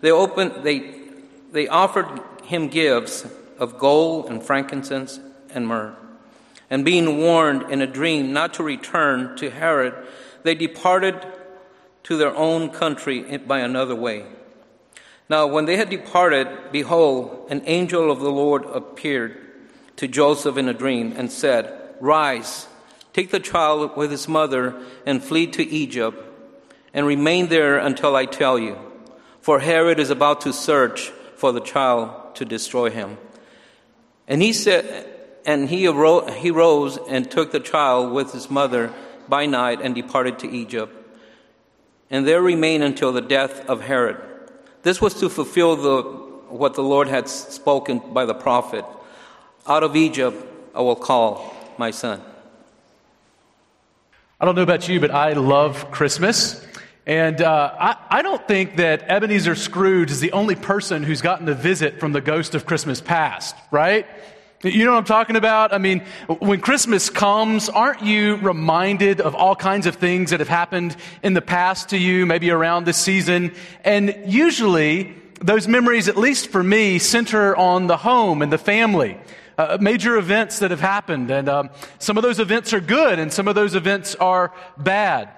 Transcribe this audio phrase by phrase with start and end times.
[0.00, 0.94] they, opened, they,
[1.52, 2.06] they offered
[2.44, 3.26] him gifts
[3.58, 5.18] of gold and frankincense
[5.50, 5.96] and myrrh.
[6.68, 9.94] And being warned in a dream not to return to Herod,
[10.42, 11.26] they departed
[12.04, 14.24] to their own country by another way.
[15.28, 19.36] Now, when they had departed, behold, an angel of the Lord appeared
[19.96, 22.68] to Joseph in a dream and said, Rise,
[23.12, 26.22] take the child with his mother, and flee to Egypt,
[26.94, 28.78] and remain there until I tell you.
[29.46, 33.16] For Herod is about to search for the child to destroy him.
[34.26, 35.06] And he said,
[35.46, 38.92] and he arose, he rose and took the child with his mother
[39.28, 40.92] by night and departed to Egypt,
[42.10, 44.20] and there remained until the death of Herod.
[44.82, 46.02] This was to fulfill the,
[46.48, 48.84] what the Lord had spoken by the prophet
[49.64, 50.44] Out of Egypt
[50.74, 52.20] I will call my son.
[54.40, 56.66] I don't know about you, but I love Christmas.
[57.06, 61.48] And uh, I, I don't think that Ebenezer Scrooge is the only person who's gotten
[61.48, 64.06] a visit from the ghost of Christmas past, right?
[64.64, 65.72] You know what I'm talking about?
[65.72, 70.48] I mean, when Christmas comes, aren't you reminded of all kinds of things that have
[70.48, 73.54] happened in the past to you, maybe around this season?
[73.84, 79.16] And usually, those memories, at least for me, center on the home and the family.
[79.56, 81.30] Uh, major events that have happened.
[81.30, 81.70] And um,
[82.00, 85.28] some of those events are good, and some of those events are bad.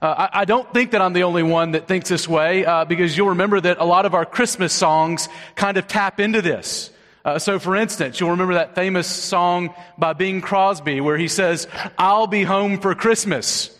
[0.00, 2.84] Uh, I, I, don't think that I'm the only one that thinks this way, uh,
[2.84, 6.90] because you'll remember that a lot of our Christmas songs kind of tap into this.
[7.24, 11.66] Uh, so, for instance, you'll remember that famous song by Bing Crosby where he says,
[11.96, 13.76] I'll be home for Christmas.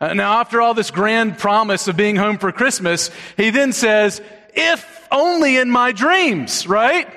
[0.00, 4.22] Uh, now, after all this grand promise of being home for Christmas, he then says,
[4.54, 7.08] if only in my dreams, right?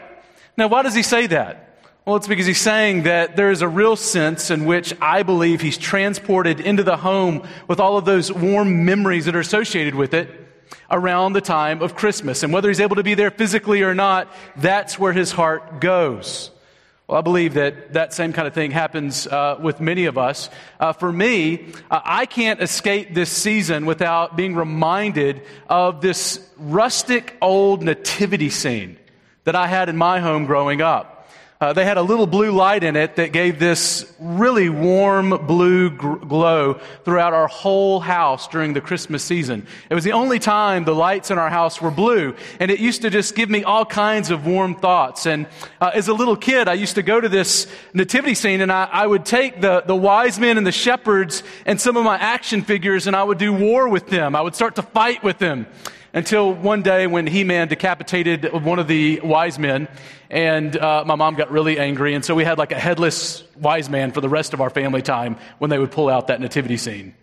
[0.57, 1.68] Now, why does he say that?
[2.09, 5.61] Well, it's because he's saying that there is a real sense in which I believe
[5.61, 10.15] he's transported into the home with all of those warm memories that are associated with
[10.15, 10.27] it
[10.89, 12.41] around the time of Christmas.
[12.41, 16.49] And whether he's able to be there physically or not, that's where his heart goes.
[17.05, 20.49] Well, I believe that that same kind of thing happens uh, with many of us.
[20.79, 27.37] Uh, for me, uh, I can't escape this season without being reminded of this rustic
[27.39, 28.97] old nativity scene
[29.43, 31.17] that I had in my home growing up.
[31.61, 35.89] Uh, they had a little blue light in it that gave this really warm blue
[35.89, 39.67] gr- glow throughout our whole house during the Christmas season.
[39.89, 43.01] It was the only time the lights in our house were blue, and it used
[43.01, 45.25] to just give me all kinds of warm thoughts.
[45.25, 45.47] And
[45.81, 48.85] uh, as a little kid, I used to go to this nativity scene, and I,
[48.85, 52.61] I would take the, the wise men and the shepherds and some of my action
[52.61, 54.33] figures, and I would do war with them.
[54.33, 55.67] I would start to fight with them
[56.13, 59.87] until one day when He-Man decapitated one of the wise men,
[60.29, 63.89] and uh, my mom got really angry, and so we had like a headless wise
[63.89, 66.77] man for the rest of our family time when they would pull out that nativity
[66.77, 67.13] scene.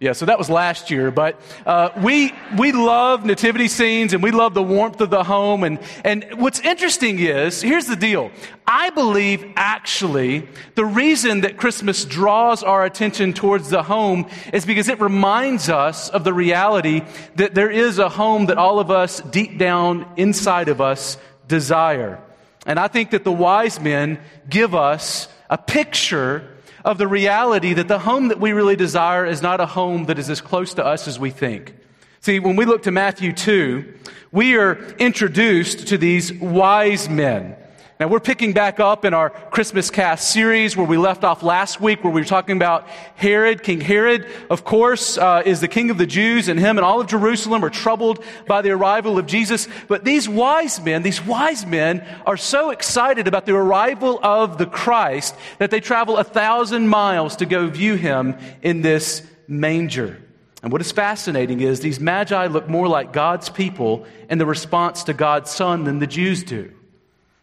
[0.00, 4.30] Yeah, so that was last year, but uh, we we love nativity scenes and we
[4.30, 5.64] love the warmth of the home.
[5.64, 8.30] And and what's interesting is here's the deal.
[8.64, 14.88] I believe actually the reason that Christmas draws our attention towards the home is because
[14.88, 17.02] it reminds us of the reality
[17.34, 21.16] that there is a home that all of us deep down inside of us
[21.48, 22.22] desire.
[22.66, 27.88] And I think that the wise men give us a picture of the reality that
[27.88, 30.84] the home that we really desire is not a home that is as close to
[30.84, 31.74] us as we think.
[32.20, 33.94] See, when we look to Matthew 2,
[34.32, 37.56] we are introduced to these wise men.
[38.00, 41.80] Now, we're picking back up in our Christmas cast series where we left off last
[41.80, 42.86] week, where we were talking about
[43.16, 43.64] Herod.
[43.64, 47.00] King Herod, of course, uh, is the king of the Jews, and him and all
[47.00, 49.66] of Jerusalem are troubled by the arrival of Jesus.
[49.88, 54.66] But these wise men, these wise men are so excited about the arrival of the
[54.66, 60.22] Christ that they travel a thousand miles to go view him in this manger.
[60.62, 65.02] And what is fascinating is these magi look more like God's people in the response
[65.04, 66.72] to God's son than the Jews do.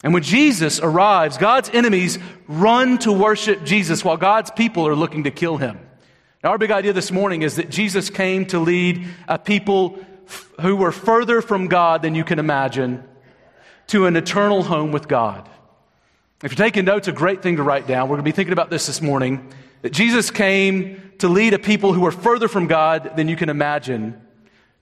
[0.04, 5.24] And when Jesus arrives, God's enemies run to worship Jesus while God's people are looking
[5.24, 5.80] to kill him.
[6.44, 9.98] Now, our big idea this morning is that Jesus came to lead a people
[10.28, 13.04] f- who were further from God than you can imagine
[13.88, 15.50] to an eternal home with God.
[16.44, 18.10] If you're taking notes, a great thing to write down.
[18.10, 19.52] We're going to be thinking about this this morning.
[19.82, 23.50] That Jesus came to lead a people who were further from God than you can
[23.50, 24.22] imagine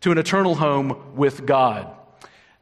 [0.02, 1.96] to an eternal home with God.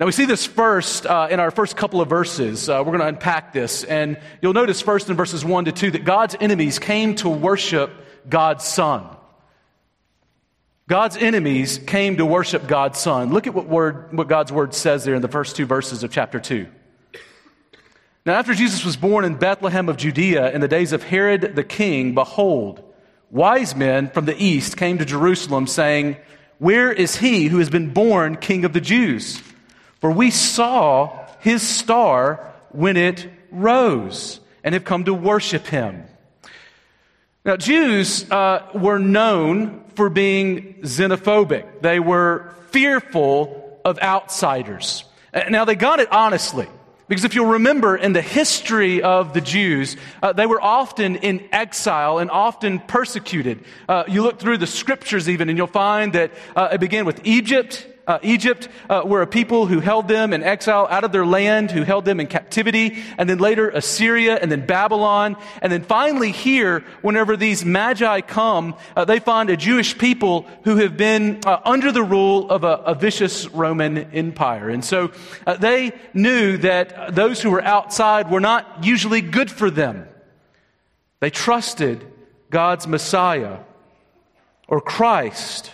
[0.02, 2.68] Now, we see this first uh, in our first couple of verses.
[2.68, 3.84] Uh, we're going to unpack this.
[3.84, 7.92] And you'll notice first in verses 1 to 2 that God's enemies came to worship
[8.28, 9.06] God's Son.
[10.90, 13.32] God's enemies came to worship God's Son.
[13.32, 16.12] Look at what, word, what God's word says there in the first two verses of
[16.12, 16.66] chapter 2.
[18.26, 21.64] Now, after Jesus was born in Bethlehem of Judea in the days of Herod the
[21.64, 22.84] king, behold,
[23.30, 26.18] wise men from the east came to Jerusalem, saying,
[26.58, 29.44] Where is he who has been born king of the Jews?
[30.02, 36.06] For we saw his star when it rose and have come to worship him.
[37.46, 45.04] Now, Jews uh, were known for being xenophobic, they were fearful of outsiders.
[45.50, 46.68] Now, they got it honestly.
[47.08, 51.46] Because if you'll remember in the history of the Jews, uh, they were often in
[51.52, 53.66] exile and often persecuted.
[53.90, 57.20] Uh, you look through the scriptures even, and you'll find that uh, it began with
[57.26, 61.26] Egypt, uh, Egypt uh, were a people who held them in exile out of their
[61.26, 65.38] land, who held them in captivity, and then later Assyria, and then Babylon.
[65.62, 70.76] And then finally, here, whenever these magi come, uh, they find a Jewish people who
[70.78, 74.70] have been uh, under the rule of a, a, vicious Roman empire.
[74.70, 75.12] And so
[75.48, 80.06] uh, they knew that those who were outside were not usually good for them.
[81.22, 82.06] They trusted
[82.50, 83.60] God's Messiah
[84.68, 85.72] or Christ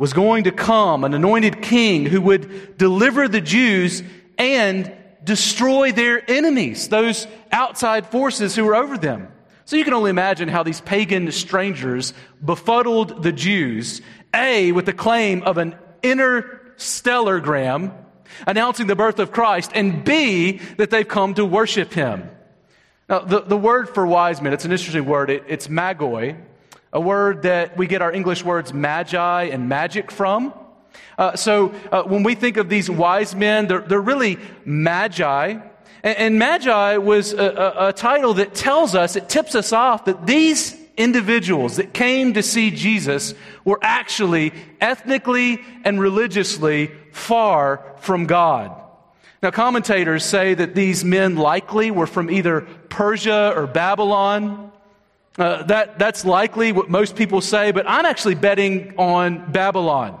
[0.00, 4.02] was going to come, an anointed king who would deliver the Jews
[4.38, 4.90] and
[5.22, 9.28] destroy their enemies, those outside forces who were over them.
[9.66, 14.00] So you can only imagine how these pagan strangers befuddled the Jews,
[14.34, 17.92] A, with the claim of an interstellargram
[18.46, 22.30] announcing the birth of Christ, and B, that they've come to worship him.
[23.06, 25.28] Now, the, the word for wise men, it's an interesting word.
[25.28, 26.38] It, it's magoi,
[26.92, 30.52] a word that we get our English words magi and magic from.
[31.16, 35.58] Uh, so uh, when we think of these wise men, they're, they're really magi.
[36.02, 40.06] And, and magi was a, a, a title that tells us, it tips us off
[40.06, 43.34] that these individuals that came to see Jesus
[43.64, 48.76] were actually ethnically and religiously far from God.
[49.42, 54.69] Now, commentators say that these men likely were from either Persia or Babylon.
[55.38, 60.18] Uh, that, that's likely what most people say, but I'm actually betting on Babylon,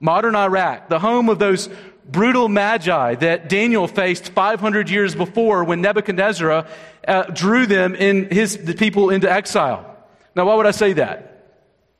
[0.00, 1.68] modern Iraq, the home of those
[2.08, 6.66] brutal magi that Daniel faced 500 years before when Nebuchadnezzar
[7.06, 9.96] uh, drew them in his the people into exile.
[10.34, 11.32] Now, why would I say that?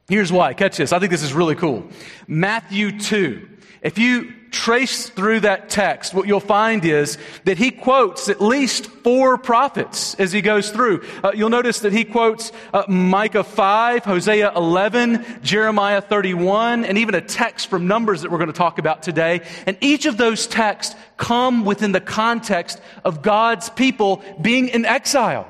[0.08, 0.54] Here's why.
[0.54, 0.92] Catch this.
[0.92, 1.88] I think this is really cool.
[2.28, 3.48] Matthew 2.
[3.82, 8.86] If you trace through that text, what you'll find is that he quotes at least
[8.86, 11.04] four prophets as he goes through.
[11.22, 17.14] Uh, you'll notice that he quotes uh, Micah 5, Hosea 11, Jeremiah 31, and even
[17.14, 19.42] a text from Numbers that we're going to talk about today.
[19.66, 25.46] And each of those texts come within the context of God's people being in exile,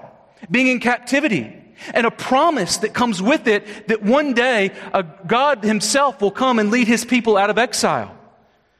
[0.51, 1.63] being in captivity
[1.95, 6.59] and a promise that comes with it that one day uh, God Himself will come
[6.59, 8.16] and lead His people out of exile.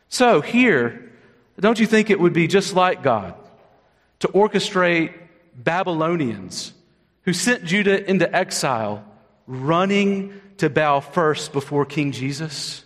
[0.09, 1.13] So, here,
[1.59, 3.35] don't you think it would be just like God
[4.21, 5.15] to orchestrate
[5.55, 6.73] Babylonians
[7.23, 9.05] who sent Judah into exile
[9.47, 12.85] running to bow first before King Jesus?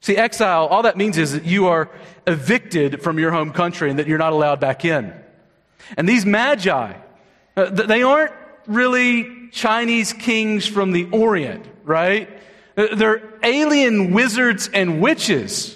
[0.00, 1.90] See, exile, all that means is that you are
[2.26, 5.12] evicted from your home country and that you're not allowed back in.
[5.96, 6.94] And these magi,
[7.56, 8.32] uh, they aren't
[8.66, 12.28] really Chinese kings from the Orient, right?
[12.76, 15.75] Uh, they're alien wizards and witches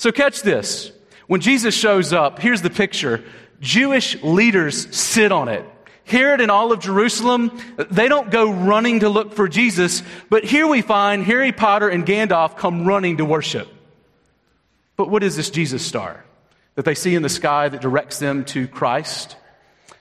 [0.00, 0.92] so catch this.
[1.26, 3.22] When Jesus shows up, here's the picture.
[3.60, 5.62] Jewish leaders sit on it.
[6.04, 10.66] Herod and all of Jerusalem, they don't go running to look for Jesus, but here
[10.66, 13.68] we find Harry Potter and Gandalf come running to worship.
[14.96, 16.24] But what is this Jesus star
[16.76, 19.36] that they see in the sky that directs them to Christ?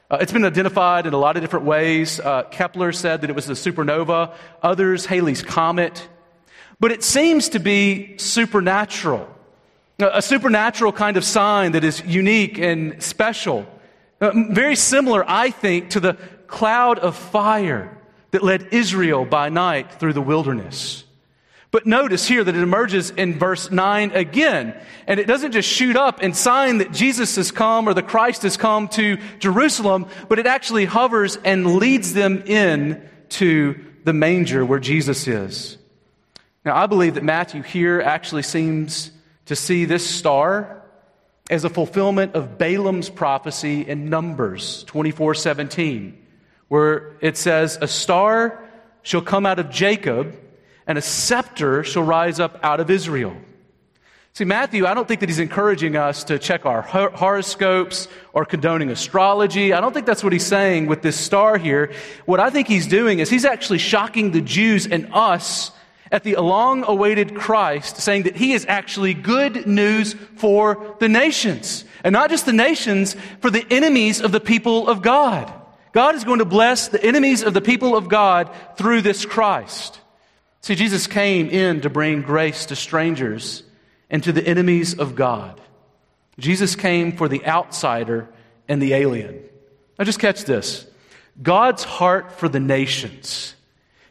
[0.09, 2.21] Uh, it's been identified in a lot of different ways.
[2.21, 6.07] Uh, Kepler said that it was a supernova, others, Halley's Comet.
[6.79, 9.35] But it seems to be supernatural
[10.01, 13.67] a supernatural kind of sign that is unique and special.
[14.21, 16.13] Uh, very similar, I think, to the
[16.47, 17.97] cloud of fire
[18.31, 21.03] that led Israel by night through the wilderness.
[21.71, 24.75] But notice here that it emerges in verse 9 again.
[25.05, 28.41] And it doesn't just shoot up and sign that Jesus has come or the Christ
[28.41, 34.65] has come to Jerusalem, but it actually hovers and leads them in to the manger
[34.65, 35.77] where Jesus is.
[36.65, 39.11] Now, I believe that Matthew here actually seems
[39.49, 40.83] to see this star
[41.49, 46.15] as a fulfillment of Balaam's prophecy in Numbers 24 17,
[46.67, 48.63] where it says, A star
[49.01, 50.39] shall come out of Jacob,
[50.85, 53.35] and a scepter shall rise up out of Israel.
[54.33, 58.91] See, Matthew, I don't think that he's encouraging us to check our horoscopes or condoning
[58.91, 59.73] astrology.
[59.73, 61.91] I don't think that's what he's saying with this star here.
[62.27, 65.71] What I think he's doing is he's actually shocking the Jews and us
[66.11, 71.85] at the long awaited Christ, saying that he is actually good news for the nations.
[72.03, 75.53] And not just the nations, for the enemies of the people of God.
[75.91, 79.99] God is going to bless the enemies of the people of God through this Christ.
[80.61, 83.63] See, Jesus came in to bring grace to strangers
[84.09, 85.59] and to the enemies of God.
[86.37, 88.29] Jesus came for the outsider
[88.67, 89.43] and the alien.
[89.97, 90.85] Now, just catch this
[91.41, 93.55] God's heart for the nations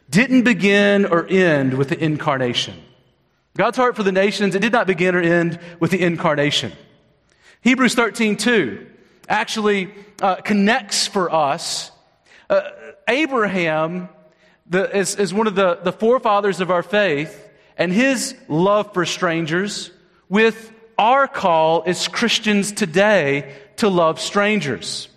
[0.09, 2.81] didn't begin or end with the incarnation.
[3.55, 6.71] God's heart for the nations, it did not begin or end with the incarnation.
[7.61, 8.87] Hebrews 13, 2
[9.27, 11.91] actually uh, connects for us.
[12.49, 12.61] Uh,
[13.07, 14.09] Abraham
[14.69, 17.47] the, is, is one of the, the forefathers of our faith,
[17.77, 19.91] and his love for strangers
[20.29, 25.07] with our call as Christians today to love strangers.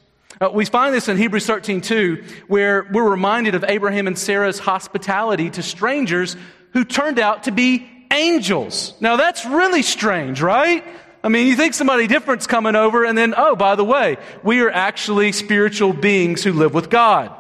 [0.43, 4.59] Uh, we find this in Hebrews 13 2, where we're reminded of Abraham and Sarah's
[4.59, 6.37] hospitality to strangers
[6.73, 8.93] who turned out to be angels.
[9.01, 10.85] Now that's really strange, right?
[11.23, 14.63] I mean, you think somebody different's coming over, and then, oh, by the way, we
[14.63, 17.33] are actually spiritual beings who live with God.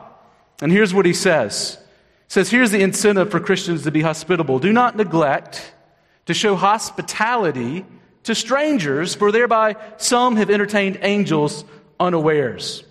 [0.60, 1.78] And here's what he says.
[2.28, 4.60] He says, here's the incentive for Christians to be hospitable.
[4.60, 5.74] Do not neglect
[6.26, 7.84] to show hospitality
[8.22, 11.64] to strangers, for thereby some have entertained angels
[11.98, 12.84] unawares.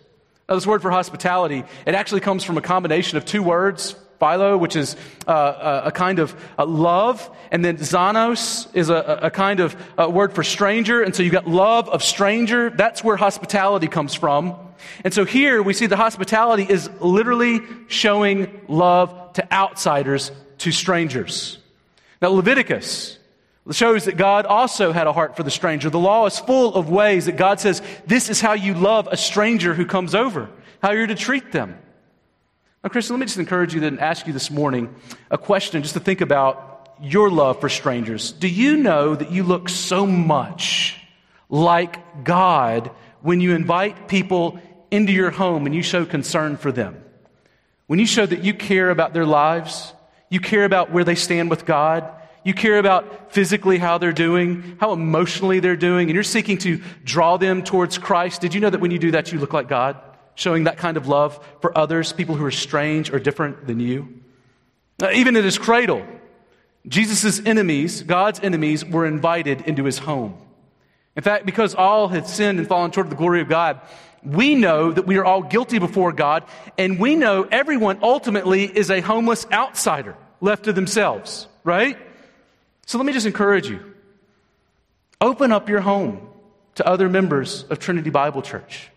[0.51, 4.57] Now, this word for hospitality, it actually comes from a combination of two words philo,
[4.57, 9.61] which is uh, a kind of uh, love, and then xenos is a, a kind
[9.61, 12.69] of uh, word for stranger, and so you've got love of stranger.
[12.69, 14.57] That's where hospitality comes from.
[15.05, 21.59] And so here we see the hospitality is literally showing love to outsiders, to strangers.
[22.21, 23.17] Now, Leviticus
[23.73, 25.89] shows that God also had a heart for the stranger.
[25.89, 29.17] The law is full of ways that God says, this is how you love a
[29.17, 30.49] stranger who comes over,
[30.81, 31.77] how you're to treat them.
[32.83, 34.93] Now, Christian, let me just encourage you and ask you this morning
[35.29, 38.31] a question just to think about your love for strangers.
[38.31, 40.99] Do you know that you look so much
[41.49, 42.89] like God
[43.21, 44.59] when you invite people
[44.89, 47.03] into your home and you show concern for them?
[47.87, 49.93] When you show that you care about their lives,
[50.29, 52.09] you care about where they stand with God,
[52.43, 56.81] you care about physically how they're doing, how emotionally they're doing, and you're seeking to
[57.03, 58.41] draw them towards Christ.
[58.41, 59.97] Did you know that when you do that, you look like God?
[60.35, 64.21] showing that kind of love for others, people who are strange or different than you.
[65.13, 66.05] Even in his cradle,
[66.87, 70.37] Jesus' enemies, God's enemies, were invited into his home.
[71.15, 73.81] In fact, because all had sinned and fallen short of the glory of God,
[74.23, 76.45] we know that we are all guilty before God,
[76.77, 81.97] and we know everyone ultimately is a homeless outsider left to themselves, right?
[82.91, 83.79] So let me just encourage you
[85.21, 86.27] open up your home
[86.75, 88.89] to other members of Trinity Bible Church.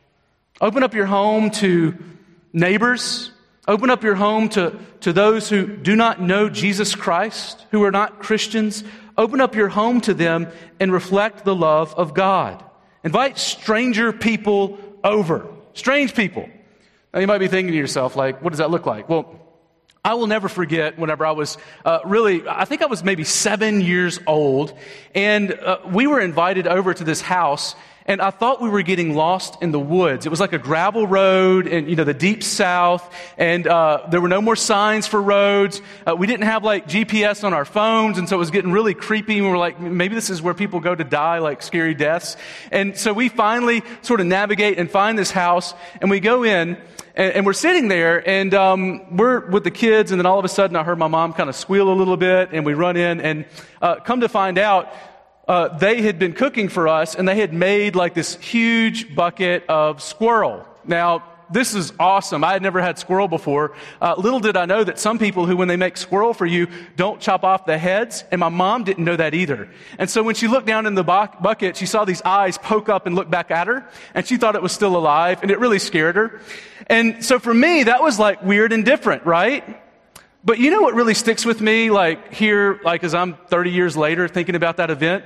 [0.60, 1.96] Open up your home to
[2.52, 3.30] neighbors.
[3.68, 7.92] Open up your home to, to those who do not know Jesus Christ, who are
[7.92, 8.82] not Christians.
[9.16, 10.48] Open up your home to them
[10.80, 12.64] and reflect the love of God.
[13.04, 15.46] Invite stranger people over.
[15.74, 16.48] Strange people.
[17.12, 19.08] Now you might be thinking to yourself, like, what does that look like?
[19.08, 19.43] Well,
[20.04, 23.80] I will never forget whenever I was uh, really, I think I was maybe seven
[23.80, 24.76] years old,
[25.14, 29.14] and uh, we were invited over to this house, and I thought we were getting
[29.14, 30.26] lost in the woods.
[30.26, 34.20] It was like a gravel road in, you know, the deep south, and uh, there
[34.20, 35.80] were no more signs for roads.
[36.06, 38.92] Uh, we didn't have like GPS on our phones, and so it was getting really
[38.92, 39.38] creepy.
[39.38, 42.36] And we were like, maybe this is where people go to die, like scary deaths.
[42.70, 46.76] And so we finally sort of navigate and find this house, and we go in,
[47.14, 50.44] and, and we're sitting there, and um, we're with the kids, and then all of
[50.44, 52.96] a sudden I heard my mom kind of squeal a little bit, and we run
[52.96, 53.44] in, and
[53.80, 54.92] uh, come to find out,
[55.46, 59.64] uh, they had been cooking for us and they had made like this huge bucket
[59.68, 60.66] of squirrel.
[60.86, 62.44] Now, this is awesome.
[62.44, 63.74] I had never had squirrel before.
[64.00, 66.68] Uh, little did I know that some people who, when they make squirrel for you,
[66.96, 68.24] don't chop off the heads.
[68.30, 69.68] And my mom didn't know that either.
[69.98, 72.88] And so when she looked down in the bu- bucket, she saw these eyes poke
[72.88, 73.88] up and look back at her.
[74.14, 75.40] And she thought it was still alive.
[75.42, 76.40] And it really scared her.
[76.86, 79.80] And so for me, that was like weird and different, right?
[80.44, 83.96] But you know what really sticks with me, like here, like as I'm 30 years
[83.96, 85.24] later thinking about that event?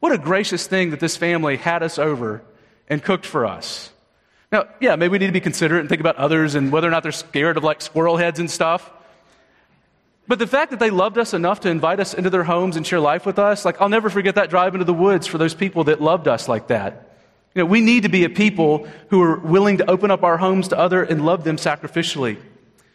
[0.00, 2.42] What a gracious thing that this family had us over
[2.88, 3.90] and cooked for us.
[4.50, 6.90] Now, yeah, maybe we need to be considerate and think about others and whether or
[6.90, 8.90] not they're scared of like squirrel heads and stuff.
[10.26, 12.86] But the fact that they loved us enough to invite us into their homes and
[12.86, 15.54] share life with us, like I'll never forget that drive into the woods for those
[15.54, 17.16] people that loved us like that.
[17.54, 20.36] You know, we need to be a people who are willing to open up our
[20.36, 22.38] homes to other and love them sacrificially.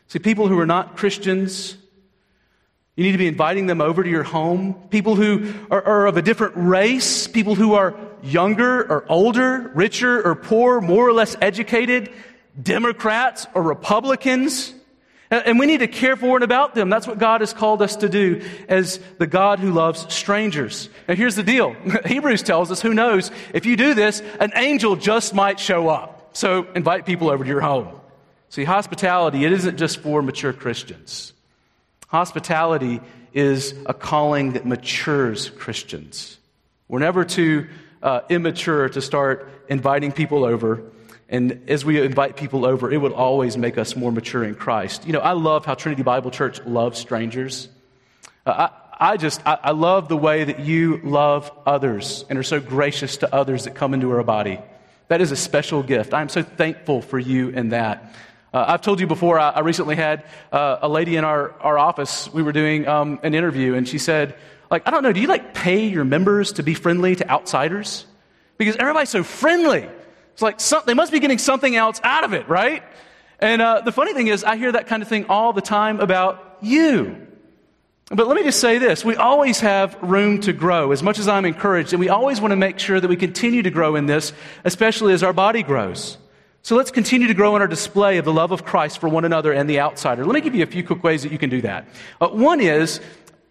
[0.08, 1.76] See, people who are not Christians,
[2.96, 4.76] You need to be inviting them over to your home.
[4.90, 10.26] People who are, are, of a different race, people who are younger or older, richer
[10.26, 12.10] or poor, more or less educated,
[12.62, 14.74] Democrats or Republicans.
[15.30, 16.90] And we need to care for and about them.
[16.90, 20.90] That's what God has called us to do as the God who loves strangers.
[21.08, 21.76] Now, here's the deal
[22.06, 26.30] Hebrews tells us who knows, if you do this, an angel just might show up.
[26.34, 28.00] So invite people over to your home.
[28.50, 31.34] See, hospitality, it isn't just for mature Christians.
[32.10, 33.02] Hospitality
[33.34, 36.38] is a calling that matures Christians.
[36.88, 37.68] We're never too
[38.04, 40.84] uh, immature to start inviting people over.
[41.30, 45.08] And as we invite people over, it would always make us more mature in Christ.
[45.08, 47.70] You know, I love how Trinity Bible Church loves strangers.
[48.46, 48.68] Uh,
[49.00, 52.60] I, I just, I, I love the way that you love others and are so
[52.60, 54.60] gracious to others that come into our body.
[55.08, 56.14] That is a special gift.
[56.14, 58.14] I'm so thankful for you in that.
[58.54, 61.80] Uh, I've told you before, I, I recently had uh, a lady in our, our
[61.80, 62.32] office.
[62.32, 64.36] We were doing um, an interview, and she said,
[64.74, 68.08] like, I don't know, do you like pay your members to be friendly to outsiders?
[68.58, 69.88] Because everybody's so friendly.
[70.34, 72.84] It's like some, they must be getting something else out of it, right?
[73.38, 76.00] And uh, the funny thing is, I hear that kind of thing all the time
[76.00, 77.28] about you.
[78.10, 81.28] But let me just say this we always have room to grow, as much as
[81.28, 84.08] I'm encouraged, and we always want to make sure that we continue to grow in
[84.08, 84.34] this,
[84.66, 86.18] especially as our body grows.
[86.64, 89.26] So let's continue to grow in our display of the love of Christ for one
[89.26, 90.26] another and the outsider.
[90.26, 91.86] Let me give you a few quick ways that you can do that.
[92.22, 93.02] Uh, one is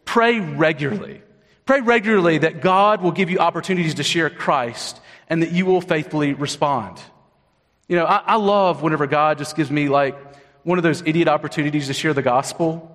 [0.04, 1.23] pray regularly.
[1.64, 5.80] Pray regularly that God will give you opportunities to share Christ and that you will
[5.80, 7.00] faithfully respond.
[7.88, 10.18] You know, I, I love whenever God just gives me like
[10.64, 12.88] one of those idiot opportunities to share the gospel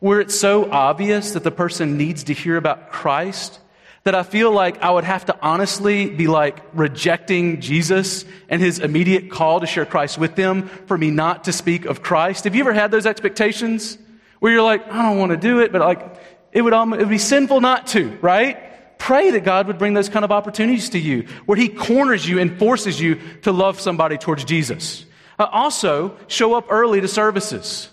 [0.00, 3.60] where it's so obvious that the person needs to hear about Christ
[4.04, 8.78] that I feel like I would have to honestly be like rejecting Jesus and his
[8.78, 12.44] immediate call to share Christ with them for me not to speak of Christ.
[12.44, 13.98] Have you ever had those expectations
[14.38, 16.25] where you're like, I don't want to do it, but like
[16.56, 18.98] it would, it would be sinful not to, right?
[18.98, 22.38] Pray that God would bring those kind of opportunities to you where he corners you
[22.38, 25.04] and forces you to love somebody towards Jesus.
[25.38, 27.90] Uh, also, show up early to services.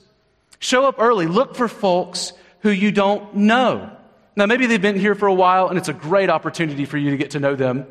[0.59, 1.27] Show up early.
[1.27, 3.91] Look for folks who you don't know.
[4.37, 7.11] Now, maybe they've been here for a while and it's a great opportunity for you
[7.11, 7.85] to get to know them.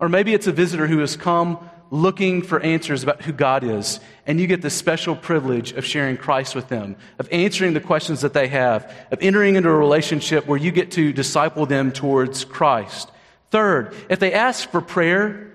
[0.00, 4.00] Or maybe it's a visitor who has come looking for answers about who God is,
[4.26, 8.22] and you get the special privilege of sharing Christ with them, of answering the questions
[8.22, 12.44] that they have, of entering into a relationship where you get to disciple them towards
[12.44, 13.10] Christ.
[13.50, 15.52] Third, if they ask for prayer,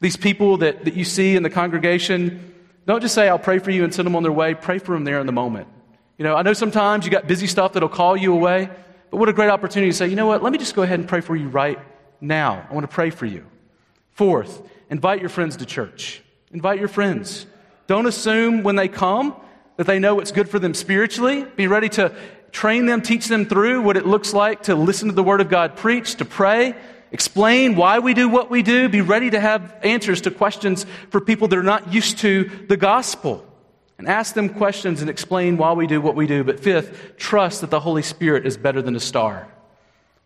[0.00, 2.54] these people that, that you see in the congregation,
[2.86, 4.54] don't just say, I'll pray for you and send them on their way.
[4.54, 5.68] Pray for them there in the moment.
[6.18, 8.70] You know, I know sometimes you got busy stuff that'll call you away.
[9.10, 10.98] But what a great opportunity to say, you know what, let me just go ahead
[10.98, 11.78] and pray for you right
[12.20, 12.66] now.
[12.68, 13.46] I want to pray for you.
[14.12, 16.22] Fourth, invite your friends to church.
[16.52, 17.46] Invite your friends.
[17.86, 19.34] Don't assume when they come
[19.76, 21.44] that they know what's good for them spiritually.
[21.56, 22.14] Be ready to
[22.52, 25.48] train them, teach them through what it looks like to listen to the Word of
[25.48, 26.74] God preached, to pray,
[27.12, 28.88] explain why we do what we do.
[28.88, 32.76] Be ready to have answers to questions for people that are not used to the
[32.76, 33.44] gospel
[33.98, 36.44] and ask them questions and explain why we do what we do.
[36.44, 39.48] But fifth, trust that the Holy Spirit is better than a star.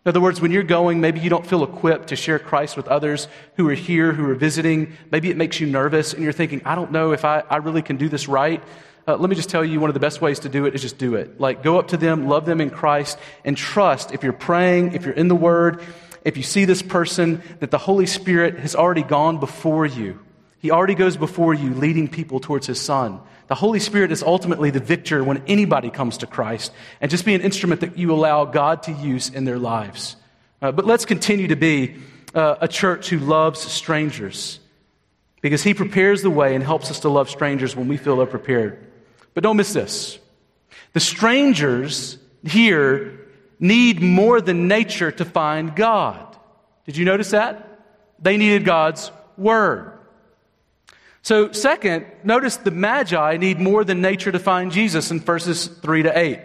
[0.05, 2.89] In other words, when you're going, maybe you don't feel equipped to share Christ with
[2.89, 4.97] others who are here, who are visiting.
[5.11, 7.81] Maybe it makes you nervous and you're thinking, I don't know if I, I really
[7.81, 8.61] can do this right.
[9.07, 10.81] Uh, let me just tell you one of the best ways to do it is
[10.81, 11.39] just do it.
[11.39, 15.05] Like, go up to them, love them in Christ, and trust if you're praying, if
[15.05, 15.81] you're in the Word,
[16.25, 20.19] if you see this person, that the Holy Spirit has already gone before you.
[20.59, 23.19] He already goes before you, leading people towards His Son.
[23.53, 27.35] The Holy Spirit is ultimately the victor when anybody comes to Christ, and just be
[27.35, 30.15] an instrument that you allow God to use in their lives.
[30.59, 31.97] Uh, but let's continue to be
[32.33, 34.59] uh, a church who loves strangers
[35.41, 38.87] because He prepares the way and helps us to love strangers when we feel unprepared.
[39.35, 40.17] But don't miss this
[40.93, 43.19] the strangers here
[43.59, 46.35] need more than nature to find God.
[46.87, 47.85] Did you notice that?
[48.17, 49.93] They needed God's Word.
[51.23, 56.03] So, second, notice the Magi need more than nature to find Jesus in verses 3
[56.03, 56.39] to 8.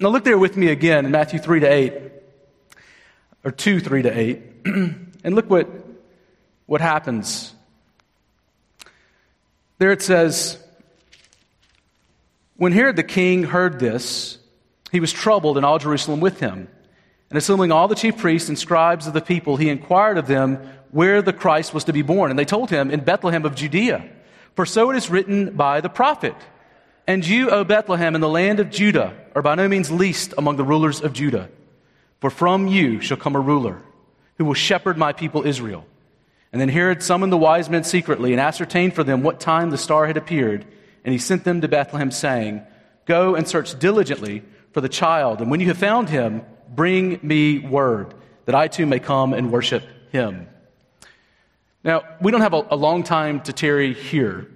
[0.00, 1.94] Now, look there with me again in Matthew 3 to 8,
[3.44, 5.68] or 2 3 to 8, and look what,
[6.66, 7.54] what happens.
[9.78, 10.58] There it says,
[12.56, 14.38] When Herod the king heard this,
[14.90, 16.66] he was troubled, and all Jerusalem with him.
[17.30, 20.58] And assembling all the chief priests and scribes of the people, he inquired of them
[20.90, 22.30] where the Christ was to be born.
[22.30, 24.08] And they told him, In Bethlehem of Judea.
[24.56, 26.34] For so it is written by the prophet.
[27.06, 30.56] And you, O Bethlehem, in the land of Judah, are by no means least among
[30.56, 31.48] the rulers of Judah.
[32.20, 33.80] For from you shall come a ruler
[34.36, 35.86] who will shepherd my people Israel.
[36.52, 39.78] And then Herod summoned the wise men secretly and ascertained for them what time the
[39.78, 40.66] star had appeared.
[41.04, 42.62] And he sent them to Bethlehem, saying,
[43.06, 45.40] Go and search diligently for the child.
[45.40, 48.14] And when you have found him, bring me word
[48.46, 50.48] that I too may come and worship him.
[51.82, 54.48] Now, we don't have a, a long time to tarry here.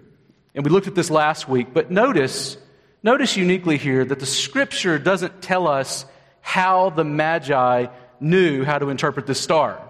[0.55, 2.57] And we looked at this last week, but notice,
[3.03, 6.07] notice uniquely here that the scripture doesn't tell us
[6.41, 7.87] how the Magi
[8.21, 9.81] knew how to interpret this star.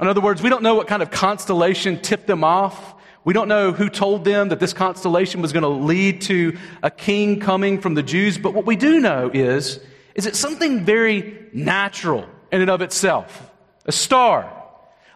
[0.00, 2.94] In other words, we don't know what kind of constellation tipped them off.
[3.24, 6.90] We don't know who told them that this constellation was going to lead to a
[6.90, 9.78] king coming from the Jews, but what we do know is,
[10.14, 13.50] is it something very natural in and of itself.
[13.86, 14.52] A star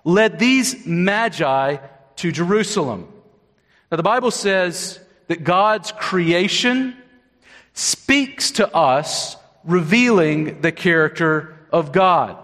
[0.05, 1.77] led these magi
[2.17, 3.13] to Jerusalem.
[3.91, 6.97] Now, the Bible says that God's creation
[7.75, 12.39] speaks to us, revealing the character of God.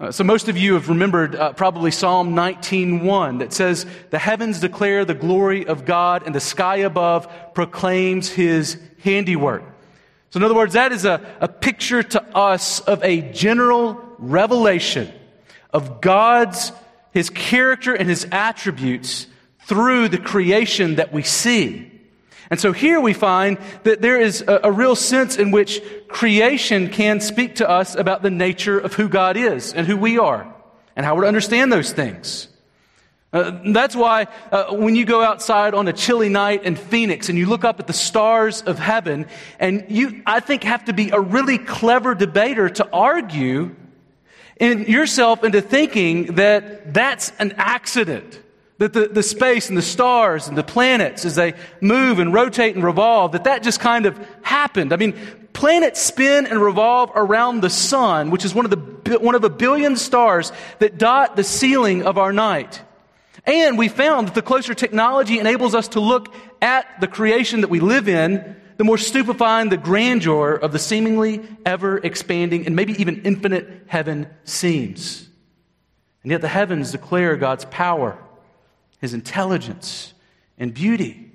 [0.00, 4.58] Uh, so most of you have remembered uh, probably Psalm 19:1 that says, "The heavens
[4.58, 9.62] declare the glory of God, and the sky above proclaims His handiwork."
[10.32, 15.12] So, in other words, that is a, a picture to us of a general revelation
[15.74, 16.72] of God's
[17.10, 19.26] His character and His attributes
[19.66, 21.90] through the creation that we see.
[22.48, 26.88] And so here we find that there is a, a, real sense in which creation
[26.88, 30.50] can speak to us about the nature of who God is and who we are
[30.96, 32.48] and how we're to understand those things.
[33.32, 37.38] Uh, that's why uh, when you go outside on a chilly night in Phoenix and
[37.38, 39.26] you look up at the stars of heaven,
[39.58, 43.74] and you, I think, have to be a really clever debater to argue
[44.60, 48.38] in yourself into thinking that that's an accident.
[48.78, 52.74] That the, the space and the stars and the planets, as they move and rotate
[52.74, 54.92] and revolve, that that just kind of happened.
[54.92, 55.14] I mean,
[55.52, 59.50] planets spin and revolve around the sun, which is one of the, one of a
[59.50, 62.82] billion stars that dot the ceiling of our night.
[63.44, 67.70] And we found that the closer technology enables us to look at the creation that
[67.70, 73.00] we live in, the more stupefying the grandeur of the seemingly ever expanding and maybe
[73.00, 75.28] even infinite heaven seems.
[76.22, 78.18] And yet the heavens declare God's power
[79.02, 80.14] his intelligence
[80.56, 81.32] and beauty.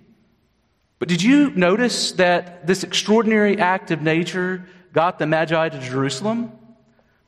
[1.00, 6.52] But did you notice that this extraordinary act of nature got the Magi to Jerusalem,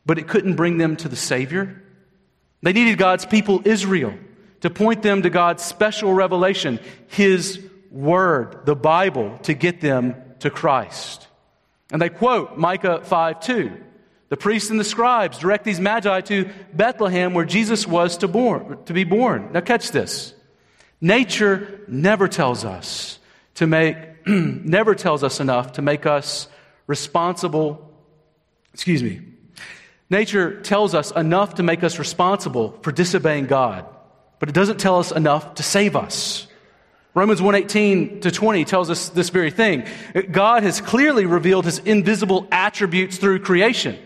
[0.06, 1.84] but it couldn't bring them to the Savior?
[2.64, 4.14] They needed God's people, Israel,
[4.62, 7.60] to point them to God's special revelation, His
[7.92, 11.28] Word, the Bible, to get them to Christ.
[11.92, 13.84] And they quote Micah 5 2.
[14.30, 18.78] The priests and the scribes direct these magi to Bethlehem where Jesus was to, born,
[18.86, 19.50] to be born.
[19.54, 20.36] Now, catch this.
[21.02, 23.18] Nature never tells us
[23.56, 26.48] to make, never tells us enough to make us
[26.86, 27.92] responsible.
[28.74, 29.22] Excuse me.
[30.12, 33.86] Nature tells us enough to make us responsible for disobeying God,
[34.40, 36.48] but it doesn't tell us enough to save us.
[37.14, 39.84] Romans 1:18 to 20 tells us this very thing.
[40.32, 43.98] God has clearly revealed his invisible attributes through creation.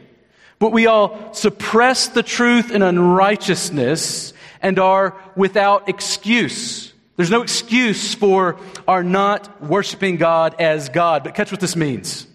[0.59, 6.93] But we all suppress the truth in unrighteousness and are without excuse.
[7.17, 11.23] There's no excuse for our not worshiping God as God.
[11.23, 12.25] But catch what this means.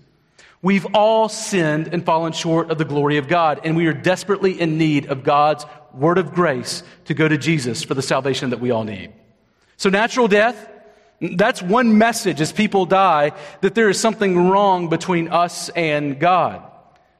[0.60, 4.60] We've all sinned and fallen short of the glory of God, and we are desperately
[4.60, 8.60] in need of God's word of grace to go to Jesus for the salvation that
[8.60, 9.12] we all need.
[9.76, 10.68] So, natural death,
[11.20, 16.62] that's one message as people die that there is something wrong between us and God.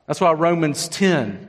[0.07, 1.48] That's why Romans 10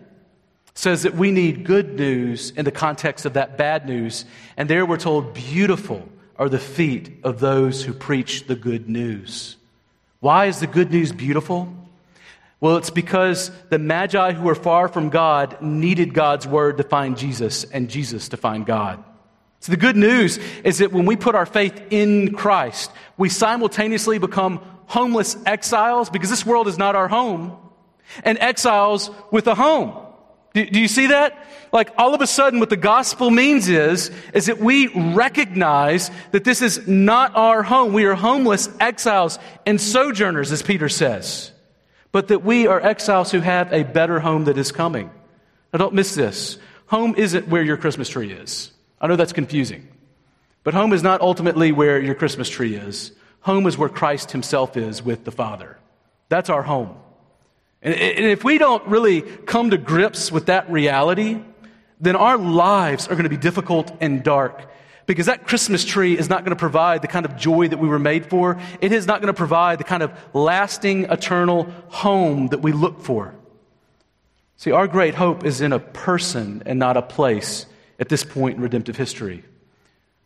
[0.74, 4.26] says that we need good news in the context of that bad news.
[4.58, 9.58] And there we're told, beautiful are the feet of those who preach the good news.
[10.22, 11.74] Why is the good news beautiful?
[12.62, 17.18] Well, it's because the Magi who were far from God needed God's word to find
[17.18, 19.04] Jesus and Jesus to find God.
[19.62, 24.18] So the good news is that when we put our faith in Christ, we simultaneously
[24.18, 27.58] become homeless exiles because this world is not our home
[28.24, 29.94] and exiles with a home.
[30.54, 31.46] Do, do, you see that?
[31.72, 36.44] Like all of a sudden what the gospel means is, is that we recognize that
[36.44, 37.94] this is not our home.
[37.94, 41.52] We are homeless exiles and sojourners, as Peter says.
[42.12, 45.12] But that we are exiles who have a better home that is coming.
[45.72, 46.58] Now don't miss this.
[46.88, 48.72] Home isn't where your Christmas tree is.
[49.00, 49.88] I know that's confusing.
[50.64, 53.12] But home is not ultimately where your Christmas tree is.
[53.42, 55.78] Home is where Christ himself is with the Father.
[56.30, 56.98] That's our home.
[57.82, 61.42] And if we don't really come to grips with that reality,
[62.02, 64.70] then our lives are going to be difficult and dark.
[65.10, 67.88] Because that Christmas tree is not going to provide the kind of joy that we
[67.88, 68.62] were made for.
[68.80, 73.02] It is not going to provide the kind of lasting, eternal home that we look
[73.02, 73.34] for.
[74.58, 77.66] See, our great hope is in a person and not a place
[77.98, 79.44] at this point in redemptive history.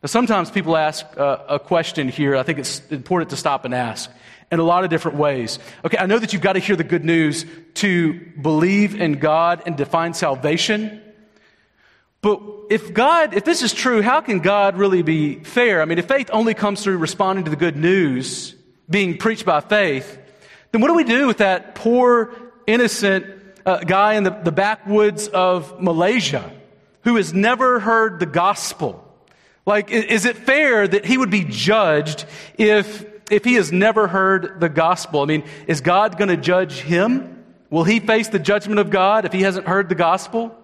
[0.02, 2.36] Now, sometimes people ask uh, a question here.
[2.36, 4.12] I think it's important to stop and ask
[4.52, 5.60] in a lot of different ways.
[5.86, 9.64] Okay, I know that you've got to hear the good news to believe in God
[9.66, 11.02] and define salvation.
[12.24, 15.82] But if God, if this is true, how can God really be fair?
[15.82, 18.56] I mean, if faith only comes through responding to the good news
[18.90, 20.18] being preached by faith,
[20.72, 22.34] then what do we do with that poor,
[22.66, 23.26] innocent
[23.66, 26.50] uh, guy in the, the backwoods of Malaysia
[27.04, 29.06] who has never heard the gospel?
[29.66, 32.24] Like, is it fair that he would be judged
[32.58, 35.24] if, if he has never heard the gospel?
[35.24, 37.44] I mean, is God going to judge him?
[37.70, 40.58] Will he face the judgment of God if he hasn't heard the gospel?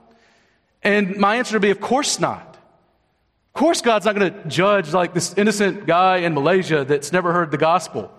[0.81, 2.57] And my answer would be, of course not.
[3.53, 7.33] Of course, God's not going to judge like this innocent guy in Malaysia that's never
[7.33, 8.11] heard the gospel.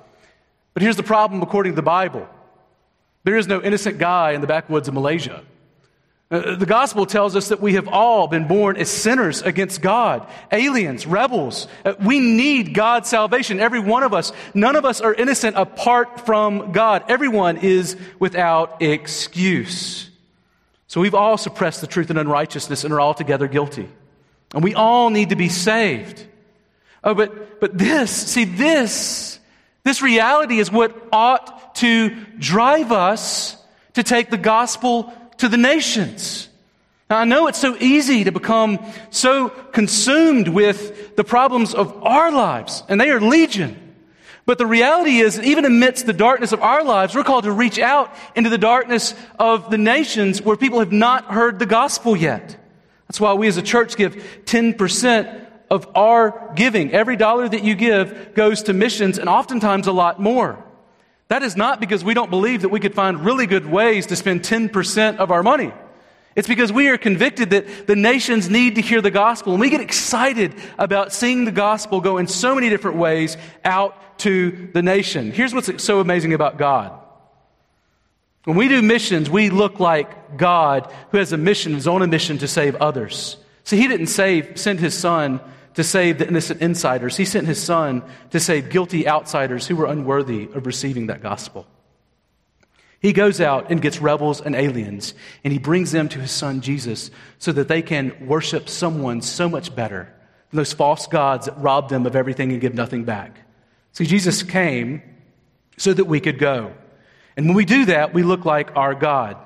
[0.75, 2.29] But here's the problem according to the Bible
[3.23, 5.45] there is no innocent guy in the backwoods of Malaysia.
[6.31, 10.29] Uh, the gospel tells us that we have all been born as sinners against God,
[10.53, 11.67] aliens, rebels.
[11.85, 13.59] Uh, we need God's salvation.
[13.59, 14.33] Every one of us.
[14.55, 17.05] None of us are innocent apart from God.
[17.09, 20.10] Everyone is without excuse.
[20.91, 23.89] So we've all suppressed the truth and unrighteousness and are altogether guilty.
[24.53, 26.27] And we all need to be saved.
[27.05, 29.39] Oh, but, but this, see, this,
[29.85, 33.57] this reality is what ought to drive us
[33.93, 36.49] to take the gospel to the nations.
[37.09, 42.33] Now, I know it's so easy to become so consumed with the problems of our
[42.33, 43.90] lives, and they are legion.
[44.47, 47.79] But the reality is, even amidst the darkness of our lives, we're called to reach
[47.79, 52.57] out into the darkness of the nations where people have not heard the gospel yet.
[53.07, 56.93] That's why we as a church give 10% of our giving.
[56.93, 60.65] Every dollar that you give goes to missions, and oftentimes a lot more.
[61.29, 64.17] That is not because we don't believe that we could find really good ways to
[64.17, 65.73] spend 10% of our money.
[66.37, 69.71] It's because we are convicted that the nations need to hear the gospel, and we
[69.71, 74.83] get excited about seeing the gospel go in so many different ways out to the
[74.83, 75.33] nation.
[75.33, 76.93] Here's what's so amazing about God.
[78.45, 82.07] When we do missions, we look like God who has a mission, is on a
[82.07, 83.37] mission to save others.
[83.65, 85.41] See, He didn't save, send His Son
[85.75, 87.17] to save the innocent insiders.
[87.17, 91.67] He sent his son to save guilty outsiders who were unworthy of receiving that gospel.
[93.01, 96.61] He goes out and gets rebels and aliens, and he brings them to his son
[96.61, 100.13] Jesus so that they can worship someone so much better
[100.51, 103.39] than those false gods that rob them of everything and give nothing back.
[103.93, 105.03] See, Jesus came
[105.79, 106.75] so that we could go.
[107.37, 109.39] And when we do that, we look like our God.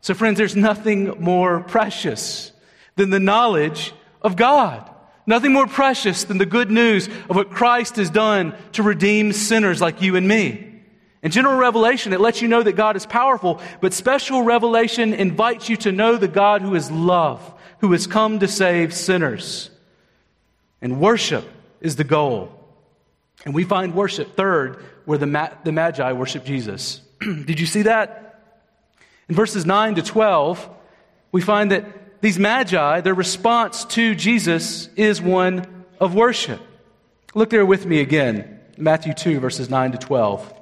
[0.00, 2.52] So, friends, there's nothing more precious
[2.94, 4.88] than the knowledge of God.
[5.26, 9.80] Nothing more precious than the good news of what Christ has done to redeem sinners
[9.80, 10.71] like you and me.
[11.22, 15.68] In general revelation, it lets you know that God is powerful, but special revelation invites
[15.68, 17.40] you to know the God who is love,
[17.78, 19.70] who has come to save sinners.
[20.80, 21.48] And worship
[21.80, 22.58] is the goal.
[23.44, 27.00] And we find worship third, where the, the Magi worship Jesus.
[27.20, 28.40] Did you see that?
[29.28, 30.68] In verses 9 to 12,
[31.30, 36.60] we find that these magi, their response to Jesus is one of worship.
[37.34, 40.61] Look there with me again, Matthew 2, verses 9 to 12.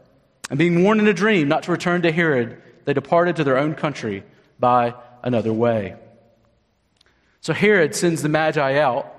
[0.51, 3.57] And being warned in a dream not to return to Herod, they departed to their
[3.57, 4.25] own country
[4.59, 5.95] by another way.
[7.39, 9.15] So Herod sends the Magi out,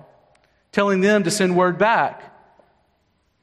[0.73, 2.23] telling them to send word back.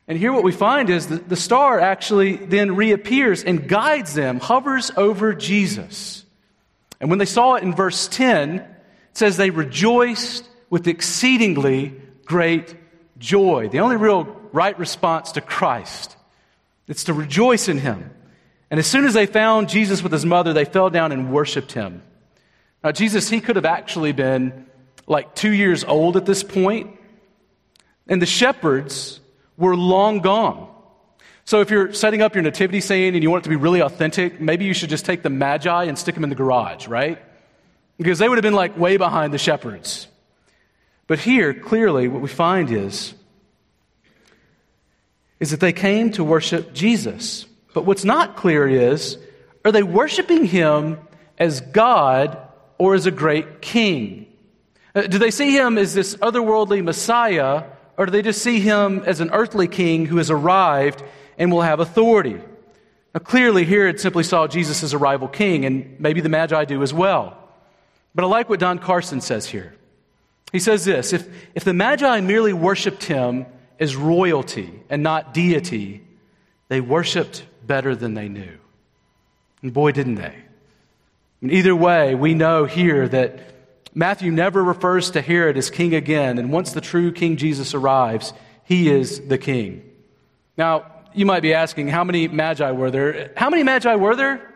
[0.08, 4.40] And here, what we find is that the star actually then reappears and guides them,
[4.40, 6.24] hovers over Jesus.
[7.02, 8.68] And when they saw it in verse 10, it
[9.14, 12.76] says they rejoiced with exceedingly great
[13.18, 13.68] joy.
[13.70, 16.18] The only real right response to Christ
[16.90, 18.12] is to rejoice in him.
[18.70, 21.72] And as soon as they found Jesus with his mother, they fell down and worshiped
[21.72, 22.04] him.
[22.84, 24.66] Now, Jesus, he could have actually been
[25.08, 26.98] like two years old at this point,
[28.08, 29.20] and the shepherds
[29.58, 30.68] were long gone.
[31.46, 33.82] So if you're setting up your nativity scene and you want it to be really
[33.82, 37.18] authentic, maybe you should just take the magi and stick them in the garage, right?
[37.98, 40.08] Because they would have been like way behind the shepherds.
[41.08, 43.16] But here, clearly, what we find is,
[45.40, 47.46] is that they came to worship Jesus.
[47.74, 49.18] But what's not clear is,
[49.64, 51.00] are they worshiping him
[51.38, 52.38] as God
[52.78, 54.26] or as a great king?
[54.96, 57.64] Uh, do they see him as this otherworldly Messiah,
[57.98, 61.04] or do they just see him as an earthly king who has arrived
[61.38, 62.42] and will have authority?
[63.14, 66.84] Now, clearly, Herod simply saw Jesus as a rival king, and maybe the Magi do
[66.84, 67.38] as well.
[68.14, 69.76] But I like what Don Carson says here.
[70.52, 73.46] He says this if, if the Magi merely worshiped him
[73.80, 76.04] as royalty and not deity,
[76.68, 78.58] they worshiped better than they knew.
[79.62, 80.36] And boy, didn't they.
[81.42, 83.40] And either way, we know here that
[83.94, 88.34] Matthew never refers to Herod as king again, and once the true King Jesus arrives,
[88.66, 89.90] he is the king.
[90.58, 93.32] Now, you might be asking, how many magi were there?
[93.36, 94.54] How many magi were there?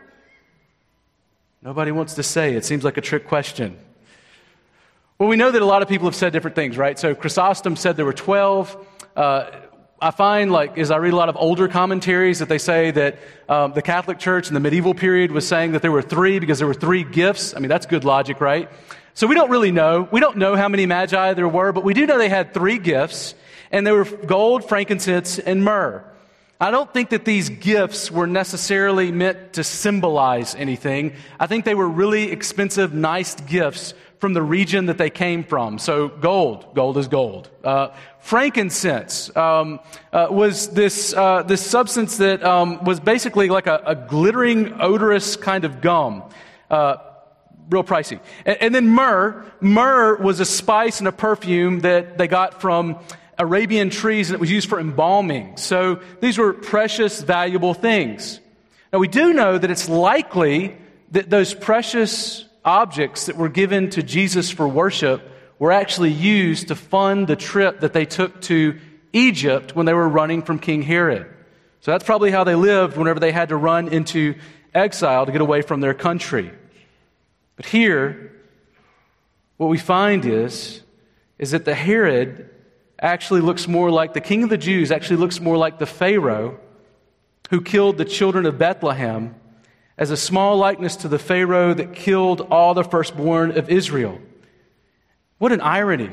[1.62, 2.54] Nobody wants to say.
[2.54, 3.78] It seems like a trick question.
[5.18, 6.98] Well, we know that a lot of people have said different things, right?
[6.98, 8.86] So Chrysostom said there were 12.
[9.16, 9.50] Uh,
[10.00, 13.18] I find, like, as I read a lot of older commentaries, that they say that
[13.48, 16.58] um, the Catholic Church in the medieval period was saying that there were three because
[16.58, 17.54] there were three gifts.
[17.56, 18.68] I mean, that's good logic, right?
[19.14, 20.08] So we don't really know.
[20.10, 22.78] We don't know how many magi there were, but we do know they had three
[22.78, 23.34] gifts,
[23.70, 26.04] and they were gold, frankincense, and myrrh.
[26.60, 31.14] I don't think that these gifts were necessarily meant to symbolize anything.
[31.38, 33.94] I think they were really expensive, nice gifts
[34.24, 35.78] from the region that they came from.
[35.78, 37.50] So, gold, gold is gold.
[37.62, 37.88] Uh,
[38.20, 39.80] frankincense um,
[40.14, 45.36] uh, was this, uh, this substance that um, was basically like a, a, glittering, odorous
[45.36, 46.22] kind of gum.
[46.70, 46.96] Uh,
[47.68, 48.18] real pricey.
[48.46, 49.44] And, and then myrrh.
[49.60, 52.98] Myrrh was a spice and a perfume that they got from
[53.36, 55.58] Arabian trees and it was used for embalming.
[55.58, 58.40] So these were precious, valuable things.
[58.90, 60.78] Now we do know that it's likely
[61.10, 66.74] that those precious objects that were given to Jesus for worship were actually used to
[66.74, 68.78] fund the trip that they took to
[69.12, 71.26] Egypt when they were running from King Herod.
[71.80, 74.34] So that's probably how they lived whenever they had to run into
[74.74, 76.50] exile to get away from their country.
[77.56, 78.32] But here,
[79.56, 80.82] what we find is,
[81.38, 82.50] is that the Herod
[82.98, 86.58] actually looks more like the king of the Jews, actually looks more like the Pharaoh
[87.50, 89.34] who killed the children of Bethlehem
[89.96, 94.20] as a small likeness to the Pharaoh that killed all the firstborn of Israel.
[95.38, 96.10] What an irony.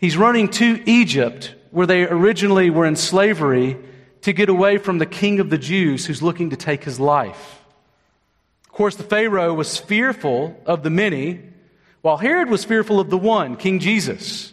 [0.00, 3.76] He's running to Egypt, where they originally were in slavery,
[4.22, 7.62] to get away from the king of the Jews who's looking to take his life.
[8.64, 11.40] Of course, the Pharaoh was fearful of the many,
[12.00, 14.52] while Herod was fearful of the one, King Jesus.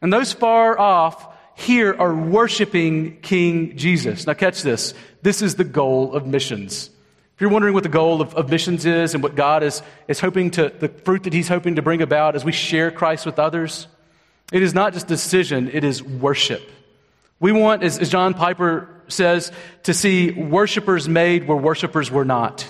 [0.00, 1.26] And those far off
[1.56, 4.26] here are worshiping King Jesus.
[4.26, 4.94] Now, catch this.
[5.22, 6.90] This is the goal of missions.
[7.38, 10.18] If you're wondering what the goal of, of, missions is and what God is, is
[10.18, 13.38] hoping to, the fruit that He's hoping to bring about as we share Christ with
[13.38, 13.86] others,
[14.50, 16.68] it is not just decision, it is worship.
[17.38, 19.52] We want, as, as John Piper says,
[19.84, 22.66] to see worshipers made where worshipers were not.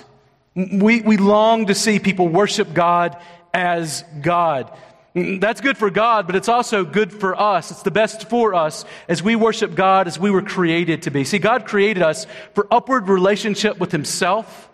[0.54, 3.16] We, we long to see people worship God
[3.54, 4.70] as God.
[5.14, 7.70] That's good for God, but it's also good for us.
[7.70, 11.24] It's the best for us as we worship God as we were created to be.
[11.24, 14.68] See, God created us for upward relationship with Himself,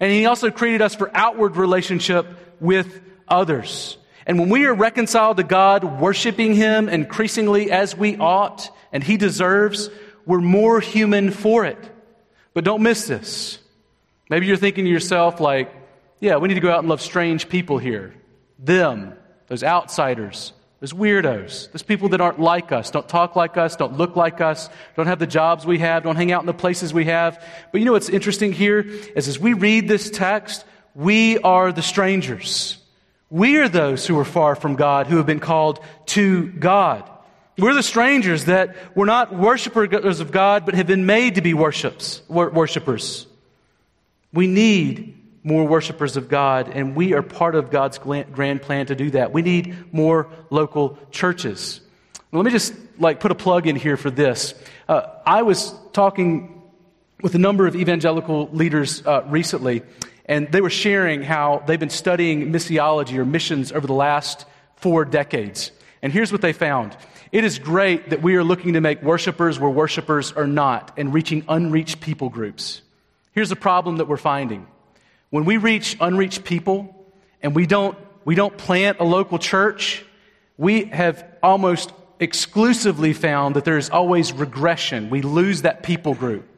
[0.00, 2.26] and He also created us for outward relationship
[2.60, 3.96] with others.
[4.26, 9.16] And when we are reconciled to God, worshiping Him increasingly as we ought and He
[9.16, 9.88] deserves,
[10.26, 11.78] we're more human for it.
[12.54, 13.60] But don't miss this.
[14.28, 15.72] Maybe you're thinking to yourself, like,
[16.18, 18.14] yeah, we need to go out and love strange people here.
[18.58, 19.15] Them
[19.48, 23.96] those outsiders, those weirdos, those people that aren't like us, don't talk like us, don't
[23.96, 26.92] look like us, don't have the jobs we have, don't hang out in the places
[26.92, 27.42] we have.
[27.72, 31.82] But you know what's interesting here is as we read this text, we are the
[31.82, 32.78] strangers.
[33.30, 37.08] We are those who are far from God, who have been called to God.
[37.58, 41.54] We're the strangers that we're not worshipers of God, but have been made to be
[41.54, 43.26] worships, worshipers.
[44.32, 45.15] We need
[45.46, 49.32] more worshipers of God, and we are part of God's grand plan to do that.
[49.32, 51.80] We need more local churches.
[52.32, 54.54] Let me just like put a plug in here for this.
[54.88, 56.62] Uh, I was talking
[57.22, 59.82] with a number of evangelical leaders uh, recently,
[60.24, 65.04] and they were sharing how they've been studying missiology or missions over the last four
[65.04, 65.70] decades.
[66.02, 66.96] And here's what they found.
[67.30, 71.14] It is great that we are looking to make worshipers where worshipers are not and
[71.14, 72.82] reaching unreached people groups.
[73.30, 74.66] Here's the problem that we're finding
[75.36, 76.94] when we reach unreached people
[77.42, 80.02] and we don't, we don't plant a local church,
[80.56, 85.10] we have almost exclusively found that there's always regression.
[85.10, 86.48] We lose that people group.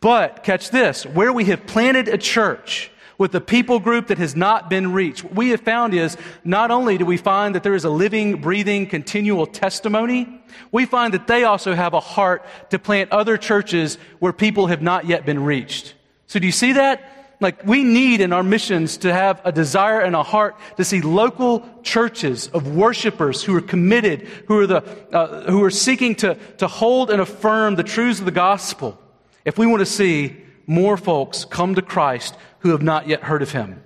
[0.00, 4.34] But catch this where we have planted a church with a people group that has
[4.34, 7.76] not been reached, what we have found is not only do we find that there
[7.76, 10.42] is a living, breathing, continual testimony,
[10.72, 14.82] we find that they also have a heart to plant other churches where people have
[14.82, 15.94] not yet been reached.
[16.26, 17.14] So do you see that?
[17.40, 21.00] Like, we need in our missions to have a desire and a heart to see
[21.00, 24.76] local churches of worshipers who are committed, who are, the,
[25.16, 29.00] uh, who are seeking to, to hold and affirm the truths of the gospel.
[29.44, 30.36] If we want to see
[30.66, 33.82] more folks come to Christ who have not yet heard of him.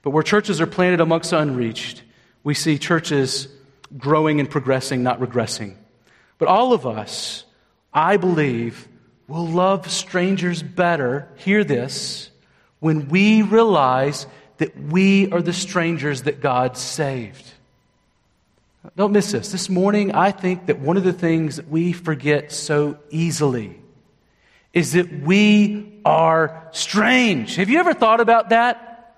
[0.00, 2.02] But where churches are planted amongst the unreached,
[2.42, 3.48] we see churches
[3.96, 5.76] growing and progressing, not regressing.
[6.38, 7.44] But all of us,
[7.92, 8.88] I believe,
[9.28, 12.31] will love strangers better, hear this,
[12.82, 14.26] when we realize
[14.58, 17.44] that we are the strangers that God saved.
[18.96, 19.52] Don't miss this.
[19.52, 23.78] This morning, I think that one of the things that we forget so easily
[24.72, 27.54] is that we are strange.
[27.54, 29.14] Have you ever thought about that?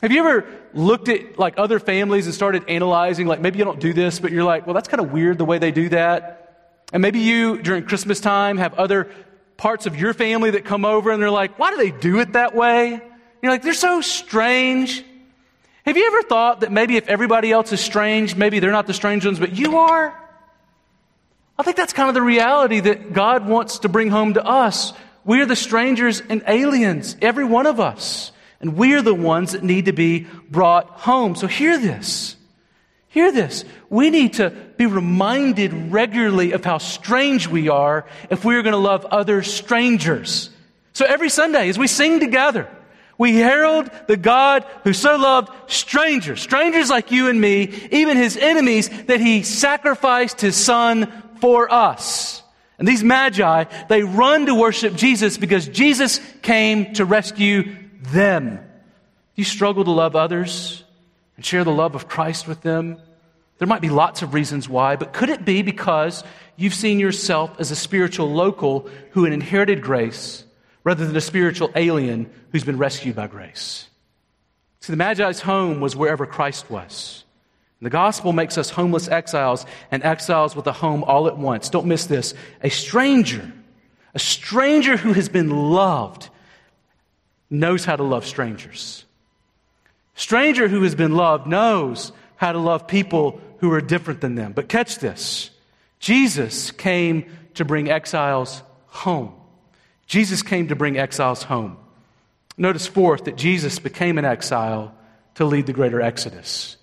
[0.00, 3.80] Have you ever looked at like other families and started analyzing, like maybe you don't
[3.80, 6.38] do this, but you're like, well, that's kind of weird the way they do that.
[6.92, 9.10] And maybe you, during Christmas time, have other
[9.62, 12.32] parts of your family that come over and they're like, why do they do it
[12.32, 13.00] that way?
[13.40, 15.04] You're like, they're so strange.
[15.86, 18.92] Have you ever thought that maybe if everybody else is strange, maybe they're not the
[18.92, 20.18] strange ones, but you are?
[21.56, 24.94] I think that's kind of the reality that God wants to bring home to us.
[25.24, 28.32] We are the strangers and aliens, every one of us.
[28.60, 31.36] And we are the ones that need to be brought home.
[31.36, 32.34] So hear this.
[33.12, 33.66] Hear this.
[33.90, 38.72] We need to be reminded regularly of how strange we are if we are going
[38.72, 40.48] to love other strangers.
[40.94, 42.70] So every Sunday, as we sing together,
[43.18, 48.38] we herald the God who so loved strangers, strangers like you and me, even his
[48.38, 52.42] enemies, that he sacrificed his son for us.
[52.78, 58.58] And these magi, they run to worship Jesus because Jesus came to rescue them.
[59.34, 60.82] You struggle to love others
[61.36, 62.98] and share the love of Christ with them?
[63.58, 66.24] There might be lots of reasons why, but could it be because
[66.56, 70.44] you've seen yourself as a spiritual local who had inherited grace
[70.84, 73.88] rather than a spiritual alien who's been rescued by grace?
[74.80, 77.22] See, the Magi's home was wherever Christ was.
[77.82, 81.68] The gospel makes us homeless exiles and exiles with a home all at once.
[81.68, 82.32] Don't miss this.
[82.62, 83.52] A stranger,
[84.14, 86.28] a stranger who has been loved,
[87.50, 89.04] knows how to love strangers.
[90.14, 94.52] Stranger who has been loved knows how to love people who are different than them.
[94.52, 95.50] But catch this
[96.00, 99.34] Jesus came to bring exiles home.
[100.06, 101.76] Jesus came to bring exiles home.
[102.58, 104.94] Notice, fourth, that Jesus became an exile
[105.36, 106.76] to lead the greater exodus.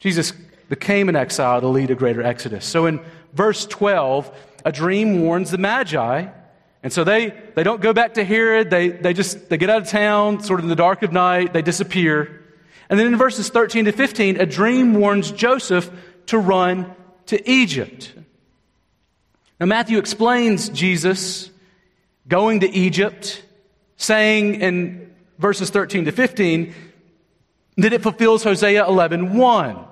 [0.00, 0.32] Jesus
[0.68, 2.66] became an exile to lead a greater exodus.
[2.66, 3.00] So in
[3.32, 6.26] verse 12, a dream warns the Magi.
[6.82, 8.70] And so they, they don't go back to Herod.
[8.70, 11.52] They, they just they get out of town, sort of in the dark of night.
[11.52, 12.41] They disappear.
[12.88, 15.90] And then in verses 13 to 15, a dream warns Joseph
[16.26, 16.94] to run
[17.26, 18.14] to Egypt.
[19.58, 21.50] Now, Matthew explains Jesus
[22.28, 23.42] going to Egypt,
[23.96, 26.74] saying in verses 13 to 15
[27.78, 29.84] that it fulfills Hosea 11 1,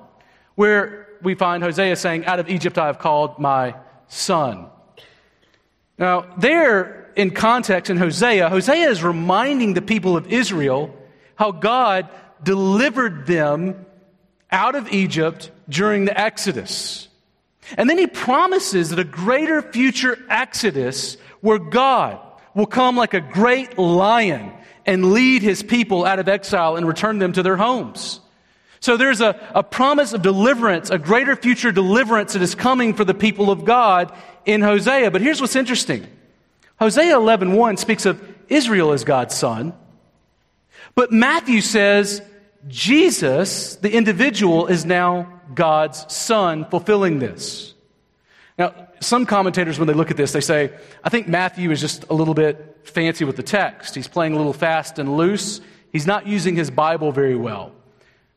[0.54, 3.74] where we find Hosea saying, Out of Egypt I have called my
[4.08, 4.66] son.
[5.98, 10.96] Now, there in context in Hosea, Hosea is reminding the people of Israel
[11.36, 12.08] how God
[12.42, 13.86] delivered them
[14.50, 17.08] out of Egypt during the Exodus.
[17.76, 22.18] And then he promises that a greater future Exodus where God
[22.54, 24.52] will come like a great lion
[24.86, 28.20] and lead his people out of exile and return them to their homes.
[28.80, 33.04] So there's a, a promise of deliverance, a greater future deliverance that is coming for
[33.04, 34.12] the people of God
[34.46, 35.10] in Hosea.
[35.10, 36.06] But here's what's interesting.
[36.78, 39.74] Hosea 11.1 speaks of Israel as God's son.
[40.94, 42.22] But Matthew says
[42.68, 47.74] Jesus, the individual, is now God's son, fulfilling this.
[48.58, 52.04] Now, some commentators, when they look at this, they say, I think Matthew is just
[52.10, 53.94] a little bit fancy with the text.
[53.94, 55.60] He's playing a little fast and loose.
[55.92, 57.72] He's not using his Bible very well.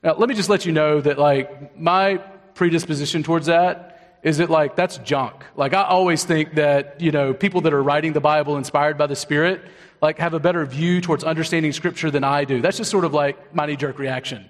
[0.01, 2.17] Now, let me just let you know that, like, my
[2.55, 3.93] predisposition towards that
[4.24, 5.43] is it like, that's junk.
[5.55, 9.07] Like, I always think that, you know, people that are writing the Bible inspired by
[9.07, 9.61] the Spirit,
[10.01, 12.61] like have a better view towards understanding scripture than I do.
[12.61, 14.49] That's just sort of like my knee jerk reaction.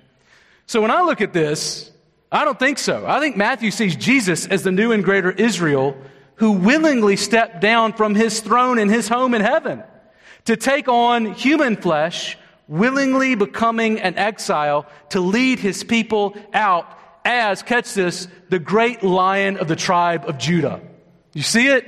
[0.67, 1.91] So when I look at this,
[2.31, 3.05] I don't think so.
[3.07, 5.97] I think Matthew sees Jesus as the new and greater Israel
[6.35, 9.83] who willingly stepped down from his throne in his home in heaven
[10.45, 17.63] to take on human flesh, willingly becoming an exile to lead his people out as,
[17.63, 20.81] catch this, the great lion of the tribe of Judah.
[21.33, 21.85] You see it?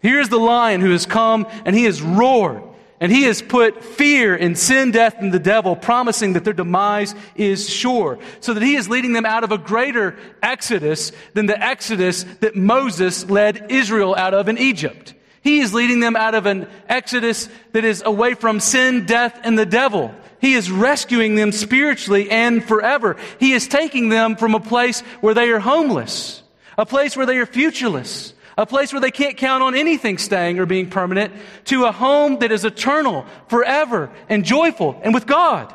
[0.00, 2.62] Here's the lion who has come and he has roared.
[3.00, 7.16] And he has put fear in sin, death, and the devil, promising that their demise
[7.34, 8.20] is sure.
[8.38, 12.54] So that he is leading them out of a greater exodus than the exodus that
[12.54, 15.14] Moses led Israel out of in Egypt.
[15.42, 19.58] He is leading them out of an exodus that is away from sin, death, and
[19.58, 20.14] the devil.
[20.42, 23.16] He is rescuing them spiritually and forever.
[23.38, 26.42] He is taking them from a place where they are homeless,
[26.76, 30.58] a place where they are futureless, a place where they can't count on anything staying
[30.58, 31.32] or being permanent,
[31.66, 35.72] to a home that is eternal, forever, and joyful, and with God.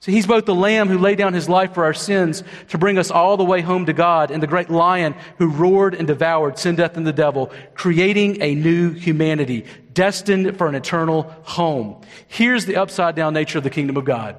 [0.00, 2.98] So he's both the lamb who laid down his life for our sins to bring
[2.98, 6.58] us all the way home to God and the great lion who roared and devoured
[6.58, 12.00] sin, death, and the devil, creating a new humanity destined for an eternal home.
[12.28, 14.36] Here's the upside down nature of the kingdom of God.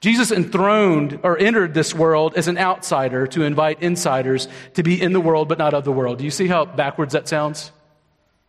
[0.00, 5.12] Jesus enthroned or entered this world as an outsider to invite insiders to be in
[5.12, 6.18] the world but not of the world.
[6.18, 7.70] Do you see how backwards that sounds?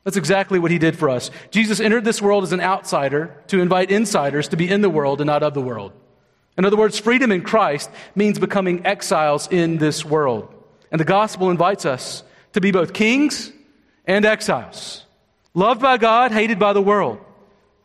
[0.03, 1.29] That's exactly what he did for us.
[1.51, 5.21] Jesus entered this world as an outsider to invite insiders to be in the world
[5.21, 5.93] and not of the world.
[6.57, 10.53] In other words, freedom in Christ means becoming exiles in this world.
[10.91, 12.23] And the gospel invites us
[12.53, 13.51] to be both kings
[14.05, 15.05] and exiles.
[15.53, 17.19] Loved by God, hated by the world.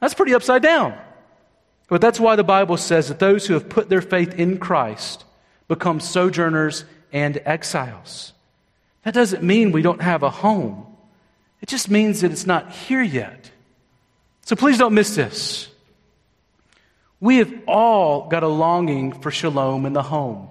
[0.00, 0.98] That's pretty upside down.
[1.88, 5.24] But that's why the Bible says that those who have put their faith in Christ
[5.68, 8.32] become sojourners and exiles.
[9.04, 10.86] That doesn't mean we don't have a home.
[11.62, 13.50] It just means that it's not here yet.
[14.44, 15.68] So please don't miss this.
[17.20, 20.50] We have all got a longing for shalom in the home.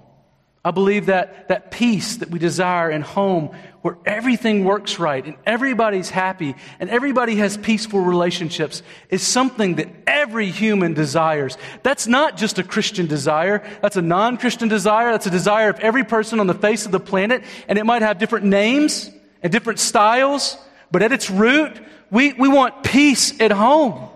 [0.64, 5.36] I believe that that peace that we desire in home where everything works right and
[5.46, 11.56] everybody's happy and everybody has peaceful relationships is something that every human desires.
[11.82, 13.64] That's not just a Christian desire.
[13.80, 15.12] That's a non-Christian desire.
[15.12, 18.02] That's a desire of every person on the face of the planet and it might
[18.02, 19.10] have different names
[19.42, 20.58] and different styles,
[20.90, 24.10] but at its root, we, we want peace at home.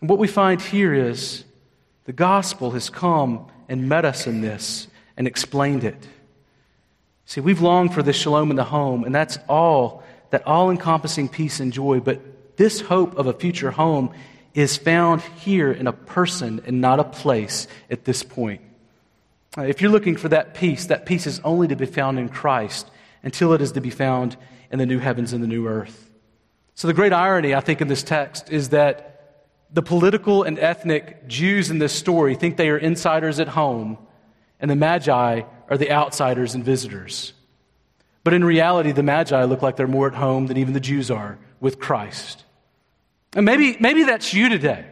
[0.00, 1.44] And what we find here is
[2.04, 6.08] the gospel has come and met us in this and explained it.
[7.26, 11.28] See, we've longed for this shalom in the home, and that's all, that all encompassing
[11.28, 12.00] peace and joy.
[12.00, 14.12] But this hope of a future home
[14.54, 18.60] is found here in a person and not a place at this point.
[19.56, 22.28] Uh, if you're looking for that peace, that peace is only to be found in
[22.28, 22.90] Christ
[23.22, 24.36] until it is to be found
[24.70, 26.10] in the new heavens and the new earth.
[26.74, 29.09] So, the great irony, I think, in this text is that
[29.72, 33.98] the political and ethnic Jews in this story think they are insiders at home,
[34.58, 37.32] and the Magi are the outsiders and visitors.
[38.24, 41.10] But in reality, the Magi look like they're more at home than even the Jews
[41.10, 42.44] are with Christ.
[43.34, 44.84] And maybe, maybe that's you today.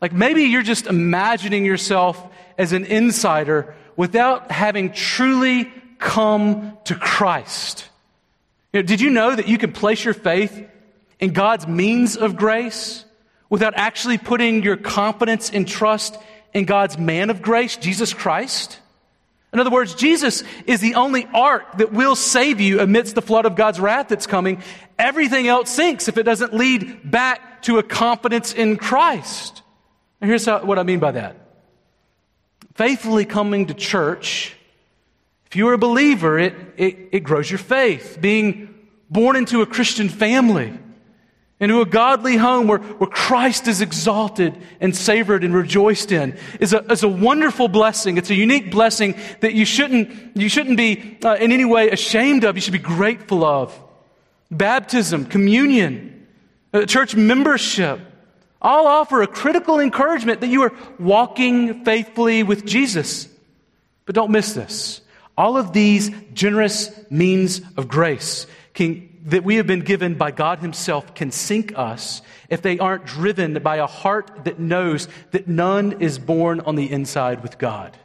[0.00, 2.22] Like maybe you're just imagining yourself
[2.58, 7.88] as an insider without having truly come to Christ.
[8.72, 10.68] You know, did you know that you can place your faith
[11.20, 13.04] in God's means of grace?
[13.52, 16.16] Without actually putting your confidence and trust
[16.54, 18.78] in God's man of grace, Jesus Christ?
[19.52, 23.44] In other words, Jesus is the only ark that will save you amidst the flood
[23.44, 24.62] of God's wrath that's coming.
[24.98, 29.60] Everything else sinks if it doesn't lead back to a confidence in Christ.
[30.22, 31.36] And here's how, what I mean by that.
[32.72, 34.56] Faithfully coming to church,
[35.44, 38.16] if you're a believer, it, it, it grows your faith.
[38.18, 38.74] Being
[39.10, 40.72] born into a Christian family,
[41.62, 46.72] into a godly home where, where Christ is exalted and savored and rejoiced in is
[46.72, 48.18] a, is a wonderful blessing.
[48.18, 52.42] It's a unique blessing that you shouldn't, you shouldn't be uh, in any way ashamed
[52.42, 52.56] of.
[52.56, 53.80] You should be grateful of.
[54.50, 56.26] Baptism, communion,
[56.74, 58.00] uh, church membership,
[58.60, 63.28] all offer a critical encouragement that you are walking faithfully with Jesus.
[64.04, 65.00] But don't miss this.
[65.38, 70.58] All of these generous means of grace can that we have been given by God
[70.58, 76.00] Himself can sink us if they aren't driven by a heart that knows that none
[76.00, 77.96] is born on the inside with God.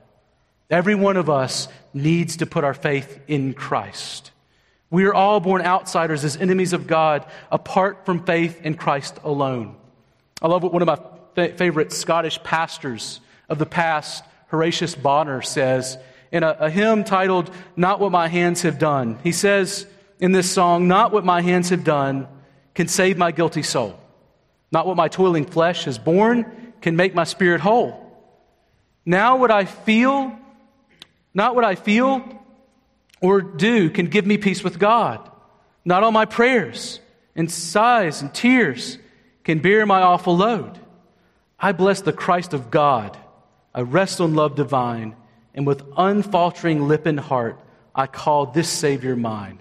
[0.69, 4.31] Every one of us needs to put our faith in Christ.
[4.89, 9.75] We are all born outsiders as enemies of God apart from faith in Christ alone.
[10.41, 10.87] I love what one of
[11.35, 15.97] my favorite Scottish pastors of the past, Horatius Bonar, says
[16.31, 19.19] in a, a hymn titled, Not What My Hands Have Done.
[19.23, 19.87] He says,
[20.19, 22.27] in this song, not what my hands have done
[22.73, 23.99] can save my guilty soul.
[24.71, 28.03] Not what my toiling flesh has borne can make my spirit whole.
[29.05, 30.37] Now what I feel,
[31.33, 32.23] not what I feel
[33.21, 35.29] or do can give me peace with God.
[35.85, 36.99] Not all my prayers
[37.35, 38.97] and sighs and tears
[39.43, 40.77] can bear my awful load.
[41.59, 43.17] I bless the Christ of God.
[43.73, 45.15] I rest on love divine,
[45.53, 47.59] and with unfaltering lip and heart,
[47.95, 49.59] I call this Savior mine.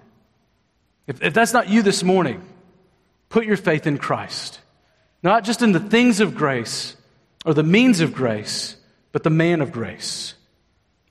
[1.06, 2.42] If, if that's not you this morning,
[3.28, 4.60] put your faith in Christ.
[5.22, 6.96] Not just in the things of grace
[7.44, 8.76] or the means of grace,
[9.12, 10.34] but the man of grace.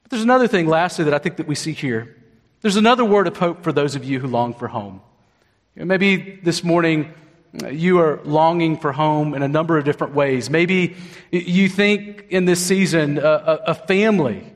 [0.04, 2.16] But there's another thing, lastly, that I think that we see here.
[2.62, 5.02] There's another word of hope for those of you who long for home.
[5.76, 7.14] Maybe this morning
[7.64, 10.50] uh, you are longing for home in a number of different ways.
[10.50, 10.96] Maybe
[11.32, 14.54] you think in this season uh, a, a family,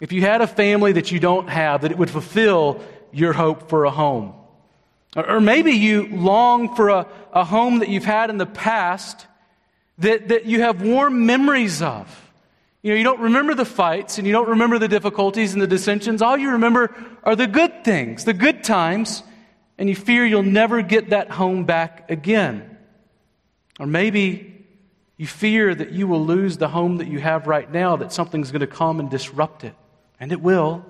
[0.00, 2.82] if you had a family that you don't have, that it would fulfill
[3.12, 4.34] your hope for a home.
[5.16, 9.26] Or maybe you long for a, a home that you've had in the past
[9.98, 12.32] that, that you have warm memories of.
[12.82, 15.66] You know, you don't remember the fights and you don't remember the difficulties and the
[15.66, 16.20] dissensions.
[16.20, 19.22] All you remember are the good things, the good times,
[19.78, 22.76] and you fear you'll never get that home back again.
[23.78, 24.66] Or maybe
[25.16, 28.50] you fear that you will lose the home that you have right now, that something's
[28.50, 29.74] going to come and disrupt it.
[30.18, 30.84] And it will.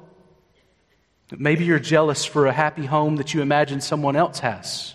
[1.30, 4.94] Maybe you're jealous for a happy home that you imagine someone else has.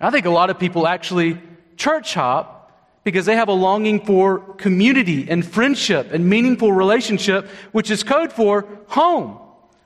[0.00, 1.40] I think a lot of people actually
[1.76, 2.56] church hop
[3.04, 8.32] because they have a longing for community and friendship and meaningful relationship, which is code
[8.32, 9.38] for home,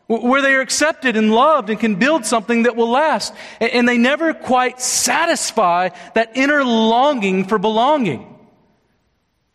[0.06, 3.32] where they are accepted and loved and can build something that will last.
[3.60, 8.26] And they never quite satisfy that inner longing for belonging.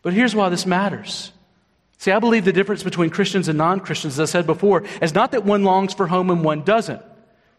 [0.02, 1.32] But here's why this matters.
[1.98, 5.14] See, I believe the difference between Christians and non Christians, as I said before, is
[5.14, 7.02] not that one longs for home and one doesn't.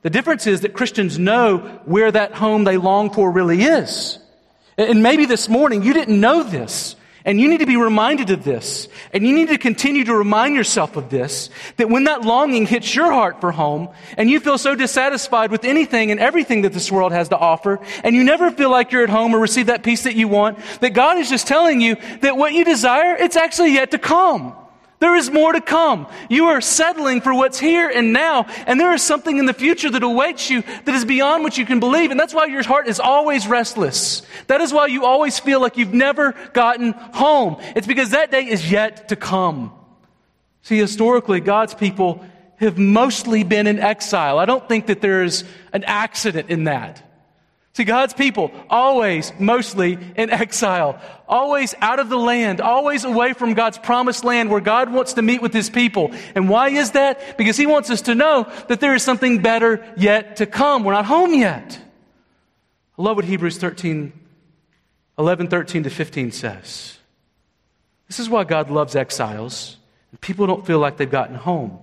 [0.03, 4.19] The difference is that Christians know where that home they long for really is.
[4.77, 6.95] And maybe this morning you didn't know this.
[7.27, 8.87] And you need to be reminded of this.
[9.11, 11.49] And you need to continue to remind yourself of this.
[11.75, 15.65] That when that longing hits your heart for home, and you feel so dissatisfied with
[15.65, 19.03] anything and everything that this world has to offer, and you never feel like you're
[19.03, 21.97] at home or receive that peace that you want, that God is just telling you
[22.21, 24.55] that what you desire, it's actually yet to come.
[24.99, 26.07] There is more to come.
[26.27, 29.91] You are settling for what's here and now, and there is something in the future
[29.91, 32.87] that awaits you that is beyond what you can believe, and that's why your heart
[32.87, 34.23] is always restless.
[34.47, 37.57] That is why you always feel like you've never gotten home.
[37.75, 39.71] It's because that day is yet to come.
[40.63, 42.25] See, historically, God's people
[42.57, 44.39] have mostly been in exile.
[44.39, 45.43] I don't think that there is
[45.73, 47.06] an accident in that.
[47.77, 53.53] See, God's people, always, mostly in exile, always out of the land, always away from
[53.53, 56.09] God's promised land where God wants to meet with His people.
[56.33, 57.37] And why is that?
[57.37, 60.85] Because He wants us to know that there is something better yet to come.
[60.85, 61.79] We're not home yet.
[62.97, 64.11] I love what Hebrews 13,
[65.19, 66.97] 11, 13 to 15 says.
[68.07, 69.77] This is why God loves exiles.
[70.09, 71.77] And People don't feel like they've gotten home.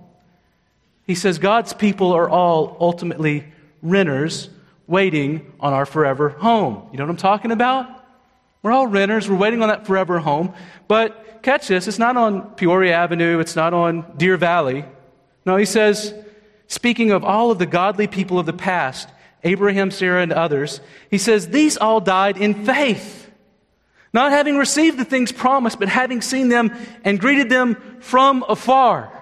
[1.07, 3.45] He says God's people are all ultimately
[3.81, 4.49] renters
[4.87, 6.89] waiting on our forever home.
[6.91, 8.03] You know what I'm talking about?
[8.61, 9.29] We're all renters.
[9.29, 10.53] We're waiting on that forever home.
[10.87, 14.85] But catch this it's not on Peoria Avenue, it's not on Deer Valley.
[15.45, 16.13] No, he says,
[16.67, 19.07] speaking of all of the godly people of the past,
[19.43, 20.81] Abraham, Sarah, and others,
[21.11, 23.29] he says, These all died in faith,
[24.11, 29.14] not having received the things promised, but having seen them and greeted them from afar.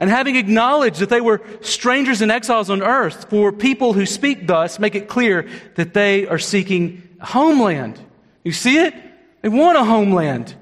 [0.00, 4.46] And having acknowledged that they were strangers and exiles on earth, for people who speak
[4.46, 5.46] thus make it clear
[5.76, 8.00] that they are seeking a homeland.
[8.42, 8.94] You see it?
[9.42, 10.54] They want a homeland.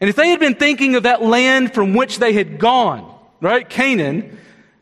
[0.00, 3.68] And if they had been thinking of that land from which they had gone, right,
[3.68, 4.38] Canaan,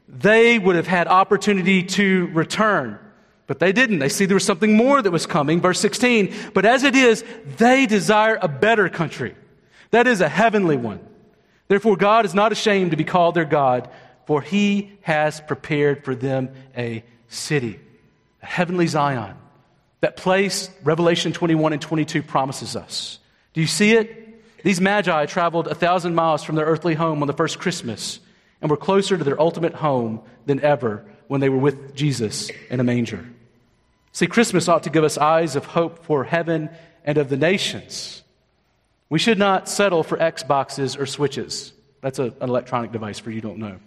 [0.09, 2.99] they would have had opportunity to return.
[3.47, 3.99] But they didn't.
[3.99, 5.61] They see there was something more that was coming.
[5.61, 6.33] Verse 16.
[6.55, 7.25] But as it is,
[7.59, 9.35] they desire a better country.
[9.91, 11.01] That is a heavenly one.
[11.69, 13.91] Therefore, God is not ashamed to be called their God,
[14.27, 17.79] for he has prepared for them a city,
[18.43, 19.37] a heavenly Zion.
[20.01, 23.18] That place, Revelation 21 and 22 promises us.
[23.53, 24.62] Do you see it?
[24.62, 28.18] These magi traveled a thousand miles from their earthly home on the first Christmas
[28.61, 32.81] and were closer to their ultimate home than ever when they were with Jesus in
[32.81, 33.29] a manger.
[34.12, 36.70] See, Christmas ought to give us eyes of hope for heaven
[37.05, 38.22] and of the nations.
[39.11, 41.72] We should not settle for Xboxes or Switches.
[42.01, 43.79] That's a, an electronic device for you don't know.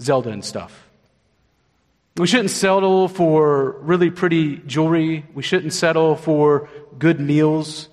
[0.00, 0.88] Zelda and stuff.
[2.16, 5.24] We shouldn't settle for really pretty jewelry.
[5.34, 6.68] We shouldn't settle for
[6.98, 7.88] good meals.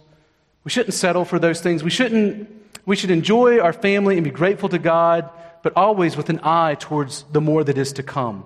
[0.63, 1.83] We shouldn't settle for those things.
[1.83, 2.49] We shouldn't
[2.85, 5.29] we should enjoy our family and be grateful to God,
[5.63, 8.45] but always with an eye towards the more that is to come.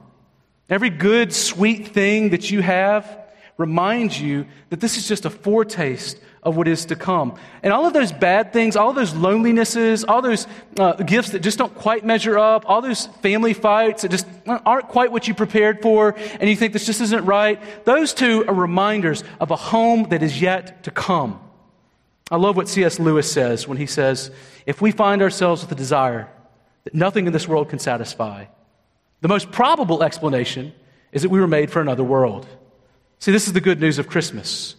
[0.70, 3.19] Every good, sweet thing that you have
[3.60, 7.38] reminds you that this is just a foretaste of what is to come.
[7.62, 10.47] And all of those bad things, all those lonelinesses, all those
[10.80, 14.88] uh, gifts that just don't quite measure up, all those family fights that just aren't
[14.88, 18.53] quite what you prepared for, and you think this just isn't right, those two are
[18.53, 21.41] reminders of a home that is yet to come.
[22.32, 22.97] I love what C.S.
[22.97, 24.32] Lewis says when he says,
[24.66, 26.30] If we find ourselves with a desire
[26.86, 28.45] that nothing in this world can satisfy,
[29.20, 30.72] the most probable explanation
[31.12, 32.47] is that we were made for another world.
[33.20, 34.76] See, this is the good news of Christmas.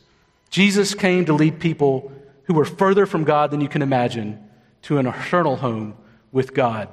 [0.48, 2.10] Jesus came to lead people
[2.44, 4.42] who were further from God than you can imagine
[4.82, 5.94] to an eternal home
[6.32, 6.88] with God.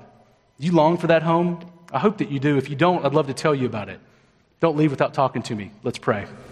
[0.60, 1.60] You long for that home?
[1.91, 2.58] I hope that you do.
[2.58, 4.00] If you don't, I'd love to tell you about it.
[4.60, 5.72] Don't leave without talking to me.
[5.84, 6.28] Let's pray.